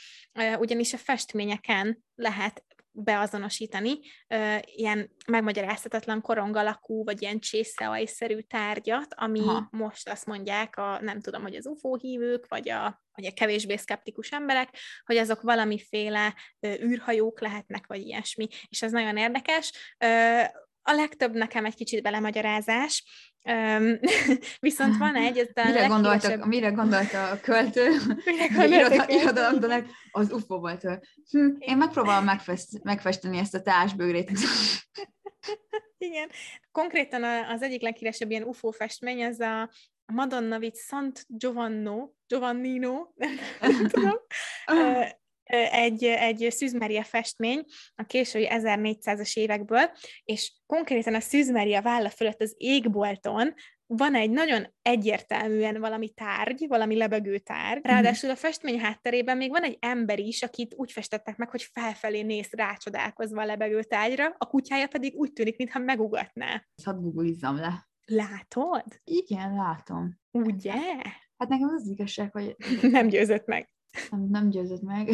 ugyanis 0.58 0.94
a 0.94 0.98
festményeken 0.98 2.04
lehet 2.16 2.64
beazonosítani 2.92 4.00
ilyen 4.64 5.12
megmagyarázhatatlan 5.28 6.22
korong 6.22 6.56
alakú, 6.56 7.04
vagy 7.04 7.22
ilyen 7.22 7.40
csészeajszerű 7.40 8.40
tárgyat, 8.40 9.14
ami 9.16 9.40
Aha. 9.40 9.68
most 9.72 10.10
azt 10.10 10.26
mondják, 10.26 10.78
a, 10.78 11.00
nem 11.02 11.22
tudom, 11.22 11.42
hogy 11.42 11.56
az 11.56 11.68
UFO 11.68 11.96
hívők, 11.96 12.48
vagy 12.48 12.70
a, 12.70 13.02
vagy 13.16 13.26
a 13.26 13.34
kevésbé 13.34 13.76
szkeptikus 13.76 14.32
emberek, 14.32 14.70
hogy 15.06 15.18
azok 15.18 15.42
valamiféle 15.42 16.36
űrhajók 16.68 17.42
lehetnek, 17.42 17.88
vagy 17.88 18.02
ilyesmi. 18.02 18.48
És 18.68 18.82
ez 18.82 18.92
nagyon 18.92 19.18
érdekes. 19.18 19.72
A 20.90 20.94
legtöbb 20.94 21.34
nekem 21.34 21.66
egy 21.66 21.76
kicsit 21.76 22.02
belemagyarázás, 22.02 23.04
viszont 24.60 24.98
van 24.98 25.16
egy, 25.16 25.38
ez 25.38 25.48
a 25.54 25.68
mire, 25.68 25.88
gondoltak, 25.88 26.46
mire 26.46 26.70
gondolta 26.70 27.30
a 27.30 27.40
költő? 27.40 27.90
Mire 28.58 29.06
irodalomtanak? 29.22 29.86
Az 30.12 30.32
UFO 30.32 30.60
volt. 30.60 30.82
Hm, 31.32 31.48
én 31.60 31.78
megpróbálom 31.78 32.24
megfest, 32.24 32.84
megfesteni 32.84 33.38
ezt 33.38 33.56
a 33.56 33.62
társbőrét. 33.62 34.32
Igen. 35.98 36.30
Konkrétan 36.72 37.24
az 37.24 37.62
egyik 37.62 37.82
leghíresebb 37.82 38.30
ilyen 38.30 38.44
UFO 38.44 38.72
festmény, 38.72 39.22
ez 39.22 39.40
a 39.40 39.70
Madonna 40.06 40.58
with 40.58 40.78
Sant 40.88 41.26
Giovanno, 41.28 42.10
Giovannino, 42.28 43.08
nem 43.62 43.88
tudom, 43.88 44.16
egy, 45.72 46.04
egy 46.04 46.48
Szűzmeria 46.50 47.04
festmény 47.04 47.64
a 47.96 48.04
késői 48.04 48.48
1400-as 48.52 49.38
évekből, 49.38 49.92
és 50.24 50.54
konkrétan 50.66 51.16
a 51.16 51.20
Szűzmeria 51.20 51.82
válla 51.82 52.10
fölött 52.10 52.42
az 52.42 52.54
égbolton 52.58 53.54
van 53.92 54.16
egy 54.16 54.30
nagyon 54.30 54.74
egyértelműen 54.82 55.80
valami 55.80 56.10
tárgy, 56.10 56.66
valami 56.68 56.96
lebegő 56.96 57.38
tárgy, 57.38 57.84
mhm. 57.84 57.92
ráadásul 57.92 58.30
a 58.30 58.36
festmény 58.36 58.80
hátterében 58.80 59.38
még 59.38 59.50
van 59.50 59.64
egy 59.64 59.78
ember 59.80 60.20
is, 60.20 60.42
akit 60.42 60.74
úgy 60.78 60.92
festettek 60.92 61.38
meg, 61.38 61.50
hogy 61.50 61.64
felfelé 61.74 62.22
néz 62.22 62.48
rácsodálkozva 62.52 63.42
a 63.42 63.46
lebegő 63.46 63.84
tárgyra, 63.84 64.36
a 64.38 64.46
kutyája 64.46 64.88
pedig 64.88 65.16
úgy 65.16 65.34
tűnik, 65.34 65.58
mintha 65.58 65.80
megugatná. 65.80 66.66
Hadd 66.84 67.02
googlizzam 67.02 67.56
le. 67.56 67.88
Látod? 68.06 68.84
Igen, 69.04 69.54
látom. 69.54 70.20
Ugye? 70.32 70.74
Hát 71.38 71.50
nekem 71.50 71.70
az 71.76 71.88
igazság, 71.88 72.32
hogy... 72.32 72.56
Nem 72.92 73.08
győzött 73.08 73.46
meg. 73.46 73.70
Nem, 74.10 74.28
nem 74.30 74.50
győzött 74.50 74.82
meg. 74.82 75.10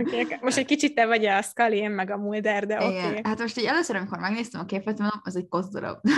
okay, 0.00 0.26
most 0.40 0.56
egy 0.56 0.66
kicsit 0.66 0.94
te 0.94 1.06
vagy 1.06 1.24
a 1.24 1.42
Scully, 1.42 1.76
én 1.76 1.90
meg 1.90 2.10
a 2.10 2.16
Mulder, 2.16 2.66
de 2.66 2.84
oké. 2.84 3.06
Okay. 3.06 3.20
Hát 3.22 3.38
most 3.38 3.58
így 3.58 3.64
először, 3.64 3.96
amikor 3.96 4.18
megnéztem 4.18 4.60
a 4.60 4.64
képet, 4.64 4.98
mondom, 4.98 5.20
az 5.24 5.36
egy 5.36 5.48
koszdarab. 5.48 5.98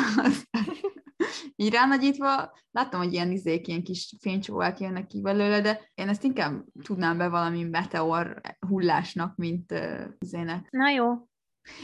így 1.56 1.72
ránagyítva, 1.72 2.52
láttam, 2.70 3.00
hogy 3.00 3.12
ilyen 3.12 3.30
izék, 3.30 3.68
ilyen 3.68 3.82
kis 3.82 4.14
fénycsóvák 4.20 4.80
jönnek 4.80 5.06
ki 5.06 5.20
belőle, 5.20 5.60
de 5.60 5.90
én 5.94 6.08
ezt 6.08 6.24
inkább 6.24 6.64
tudnám 6.82 7.18
be 7.18 7.28
valami 7.28 7.62
meteor 7.62 8.40
hullásnak, 8.68 9.36
mint 9.36 9.72
uh, 9.72 10.04
izének. 10.18 10.66
Na 10.70 10.90
jó. 10.90 11.28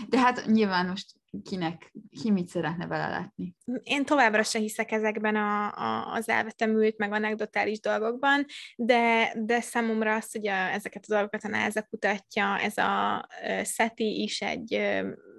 De 0.08 0.18
hát 0.18 0.46
nyilván 0.46 0.86
most 0.86 1.14
kinek, 1.42 1.92
ki 2.22 2.30
mit 2.30 2.48
szeretne 2.48 2.86
vele 2.86 3.08
látni. 3.08 3.56
Én 3.82 4.04
továbbra 4.04 4.42
se 4.42 4.58
hiszek 4.58 4.90
ezekben 4.90 5.36
a, 5.36 5.72
a, 5.72 6.12
az 6.12 6.28
elvetemült, 6.28 6.98
meg 6.98 7.12
anekdotális 7.12 7.80
dolgokban, 7.80 8.44
de, 8.76 9.32
de 9.36 9.60
számomra 9.60 10.14
az, 10.14 10.32
hogy 10.32 10.48
a, 10.48 10.54
ezeket 10.54 11.04
a 11.08 11.14
dolgokat 11.14 11.44
a 11.44 11.48
NASA 11.48 11.82
kutatja, 11.82 12.58
ez 12.58 12.76
a 12.76 13.26
SETI 13.64 14.22
is 14.22 14.40
egy 14.40 14.80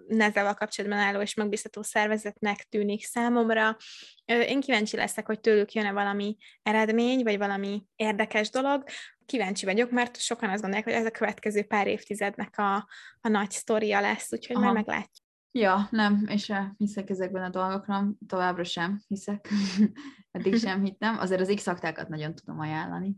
NASA-val 0.08 0.54
kapcsolatban 0.54 1.00
álló 1.00 1.21
és 1.21 1.34
megbízható 1.34 1.82
szervezetnek 1.82 2.63
tűnik 2.63 3.06
számomra. 3.06 3.78
Én 4.26 4.60
kíváncsi 4.60 4.95
leszek, 4.95 5.26
hogy 5.26 5.39
tőlük 5.39 5.73
jön-e 5.73 5.91
valami 5.91 6.38
eredmény, 6.63 7.23
vagy 7.23 7.38
valami 7.38 7.84
érdekes 7.95 8.50
dolog. 8.50 8.84
Kíváncsi 9.28 9.66
vagyok, 9.66 9.92
mert 9.92 10.20
sokan 10.20 10.50
azt 10.50 10.62
gondolják, 10.62 10.84
hogy 10.84 10.98
ez 10.98 11.06
a 11.06 11.12
következő 11.12 11.63
pár 11.63 11.88
évtizednek 11.88 12.58
a, 12.58 12.76
a 13.22 13.28
nagy 13.28 13.52
sztoria 13.52 14.02
lesz, 14.02 14.34
úgyhogy 14.34 14.56
Aha. 14.56 14.66
majd 14.66 14.76
meglátjuk. 14.76 15.26
Ja, 15.52 15.88
nem, 15.92 16.26
és 16.28 16.44
sem 16.44 16.74
hiszek 16.78 17.10
ezekben 17.10 17.44
a 17.44 17.50
dolgokra, 17.50 18.08
továbbra 18.28 18.63
sem 18.63 19.02
hiszek. 19.08 19.50
Eddig 20.32 20.58
sem 20.58 20.84
hittem. 20.84 21.18
Azért 21.20 21.42
az 21.42 21.52
x 21.56 21.66
nagyon 22.08 22.36
tudom 22.36 22.60
ajánlani. 22.60 23.16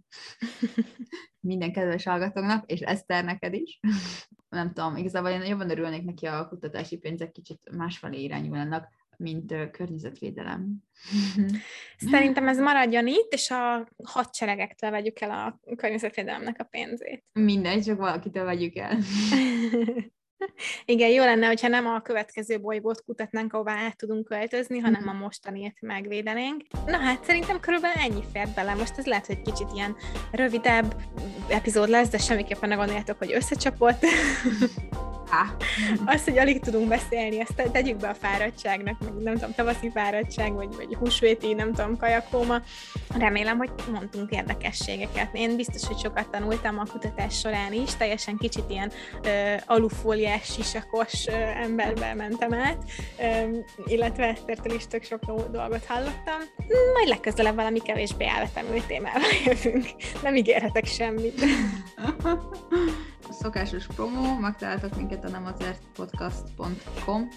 Minden 1.39 1.72
kedves 1.72 2.04
hallgatóknak, 2.04 2.72
és 2.72 2.80
Eszter 2.80 3.24
neked 3.24 3.54
is. 3.54 3.80
nem 4.50 4.74
tudom, 4.74 4.95
igazából 4.98 5.30
én 5.30 5.45
jobban 5.45 5.69
örülnék 5.69 6.04
neki 6.04 6.26
a 6.26 6.47
kutatási 6.47 6.97
pénzek 6.97 7.32
kicsit 7.32 7.76
másfelé 7.78 8.22
irányulnak, 8.22 8.88
mint 9.20 9.53
környezetvédelem. 9.72 10.76
Szerintem 12.11 12.47
ez 12.47 12.57
maradjon 12.57 13.07
itt, 13.07 13.34
és 13.34 13.49
a 13.49 13.89
hadseregektől 14.03 14.91
vegyük 14.91 15.20
el 15.20 15.32
a 15.32 15.59
környezetvédelemnek 15.76 16.55
a 16.59 16.63
pénzét. 16.63 17.26
Mindegy, 17.34 17.84
csak 17.84 17.97
valakitől 17.97 18.45
vegyük 18.45 18.76
el. 18.76 18.97
Igen, 20.86 21.09
jó 21.09 21.24
lenne, 21.24 21.47
hogyha 21.47 21.67
nem 21.67 21.86
a 21.86 22.01
következő 22.01 22.59
bolygót 22.59 23.03
kutatnánk, 23.03 23.53
ahová 23.53 23.74
át 23.74 23.97
tudunk 23.97 24.26
költözni, 24.26 24.80
hanem 24.80 25.07
a 25.07 25.13
mostaniét 25.13 25.78
megvédenénk. 25.82 26.63
Na 26.86 26.97
hát 26.97 27.24
szerintem 27.24 27.59
körülbelül 27.59 28.01
ennyi 28.01 28.24
fért 28.34 28.55
bele. 28.55 28.74
Most 28.74 28.97
ez 28.97 29.05
lehet, 29.05 29.26
hogy 29.26 29.41
kicsit 29.41 29.67
ilyen 29.74 29.95
rövidebb 30.32 30.95
epizód 31.49 31.89
lesz, 31.89 32.09
de 32.09 32.17
semmiképpen 32.17 32.70
ne 32.70 32.76
gondoljátok, 32.76 33.17
hogy 33.17 33.34
összecsapott. 33.34 34.05
Azt, 36.05 36.23
hogy 36.23 36.38
alig 36.38 36.59
tudunk 36.59 36.88
beszélni, 36.88 37.41
azt 37.41 37.69
tegyük 37.71 37.97
be 37.97 38.07
a 38.07 38.13
fáradtságnak, 38.13 38.99
meg 38.99 39.13
nem 39.23 39.34
tudom, 39.34 39.53
tavaszi 39.55 39.89
fáradtság, 39.93 40.53
vagy, 40.53 40.75
vagy 40.75 40.95
húsvéti, 40.95 41.53
nem 41.53 41.73
tudom, 41.73 41.97
kajakóma. 41.97 42.61
Remélem, 43.17 43.57
hogy 43.57 43.71
mondtunk 43.91 44.32
érdekességeket. 44.32 45.30
Én 45.34 45.55
biztos, 45.55 45.88
hogy 45.88 45.97
sokat 45.97 46.30
tanultam 46.30 46.80
a 46.80 46.86
kutatás 46.91 47.39
során 47.39 47.73
is, 47.73 47.95
teljesen 47.95 48.38
kicsit 48.38 48.63
ilyen 48.69 48.91
ö, 49.23 49.53
alufóliás, 49.65 50.45
sisakos 50.45 51.27
ö, 51.27 51.34
emberbe 51.34 52.13
mentem 52.13 52.53
át, 52.53 52.84
ö, 53.19 53.57
illetve 53.86 54.27
Esztertől 54.27 54.73
is 54.73 54.88
tök 54.88 55.03
sok 55.03 55.25
dolgot 55.51 55.86
hallottam. 55.86 56.39
Majd 56.93 57.07
legközelebb 57.07 57.55
valami 57.55 57.80
kevésbé 57.80 58.25
elvetemült 58.25 58.86
témával 58.88 59.32
jövünk. 59.45 59.86
Nem 60.23 60.36
ígérhetek 60.36 60.86
semmit. 60.86 61.41
szokásos 63.40 63.86
promó, 63.86 64.38
megtaláltak 64.38 64.96
minket 64.96 65.26
a 65.26 65.30
nemazertpodcast.com 65.30 67.28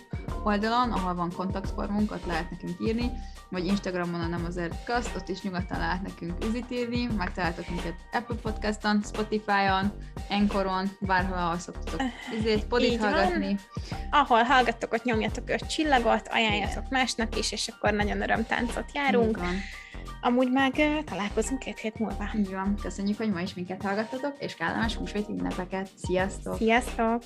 oldalon, 0.44 0.92
ahol 0.92 1.14
van 1.14 1.32
kontaktformunk, 1.36 2.10
ott 2.10 2.26
lehet 2.26 2.50
nekünk 2.50 2.76
írni, 2.80 3.10
vagy 3.50 3.66
Instagramon 3.66 4.20
a 4.20 4.26
nemazertcast, 4.26 5.16
ott 5.16 5.28
is 5.28 5.42
nyugodtan 5.42 5.78
lehet 5.78 6.02
nekünk 6.02 6.44
üzit 6.44 6.70
írni, 6.70 7.08
megtaláltak 7.16 7.68
minket 7.68 7.94
Apple 8.12 8.36
Podcaston, 8.36 9.00
Spotify-on, 9.02 9.92
Enkoron, 10.28 10.90
bárhol, 11.00 11.36
ahol 11.38 11.58
szoktatok 11.58 12.00
izét, 12.38 12.64
podit 12.64 13.00
hallgatni. 13.00 13.58
Ahol 14.10 14.42
hallgattok, 14.42 14.92
ott 14.92 15.04
nyomjatok 15.04 15.48
öt 15.50 15.66
csillagot, 15.66 16.28
ajánljatok 16.28 16.88
másnak 16.88 17.38
is, 17.38 17.52
és 17.52 17.68
akkor 17.68 17.92
nagyon 17.92 18.22
örömtáncot 18.22 18.90
járunk. 18.94 19.36
Igen 19.36 19.60
Amúgy 20.20 20.50
meg 20.50 20.72
találkozunk 21.04 21.58
két 21.58 21.78
hét 21.78 21.98
múlva. 21.98 22.24
Így 22.36 22.50
van. 22.50 22.76
Köszönjük, 22.82 23.16
hogy 23.16 23.32
ma 23.32 23.40
is 23.40 23.54
minket 23.54 23.82
hallgattatok, 23.82 24.34
és 24.38 24.54
kellemes 24.54 24.94
húsvéti 24.94 25.32
ünnepeket. 25.32 25.88
Sziasztok! 25.96 26.56
Sziasztok! 26.56 27.22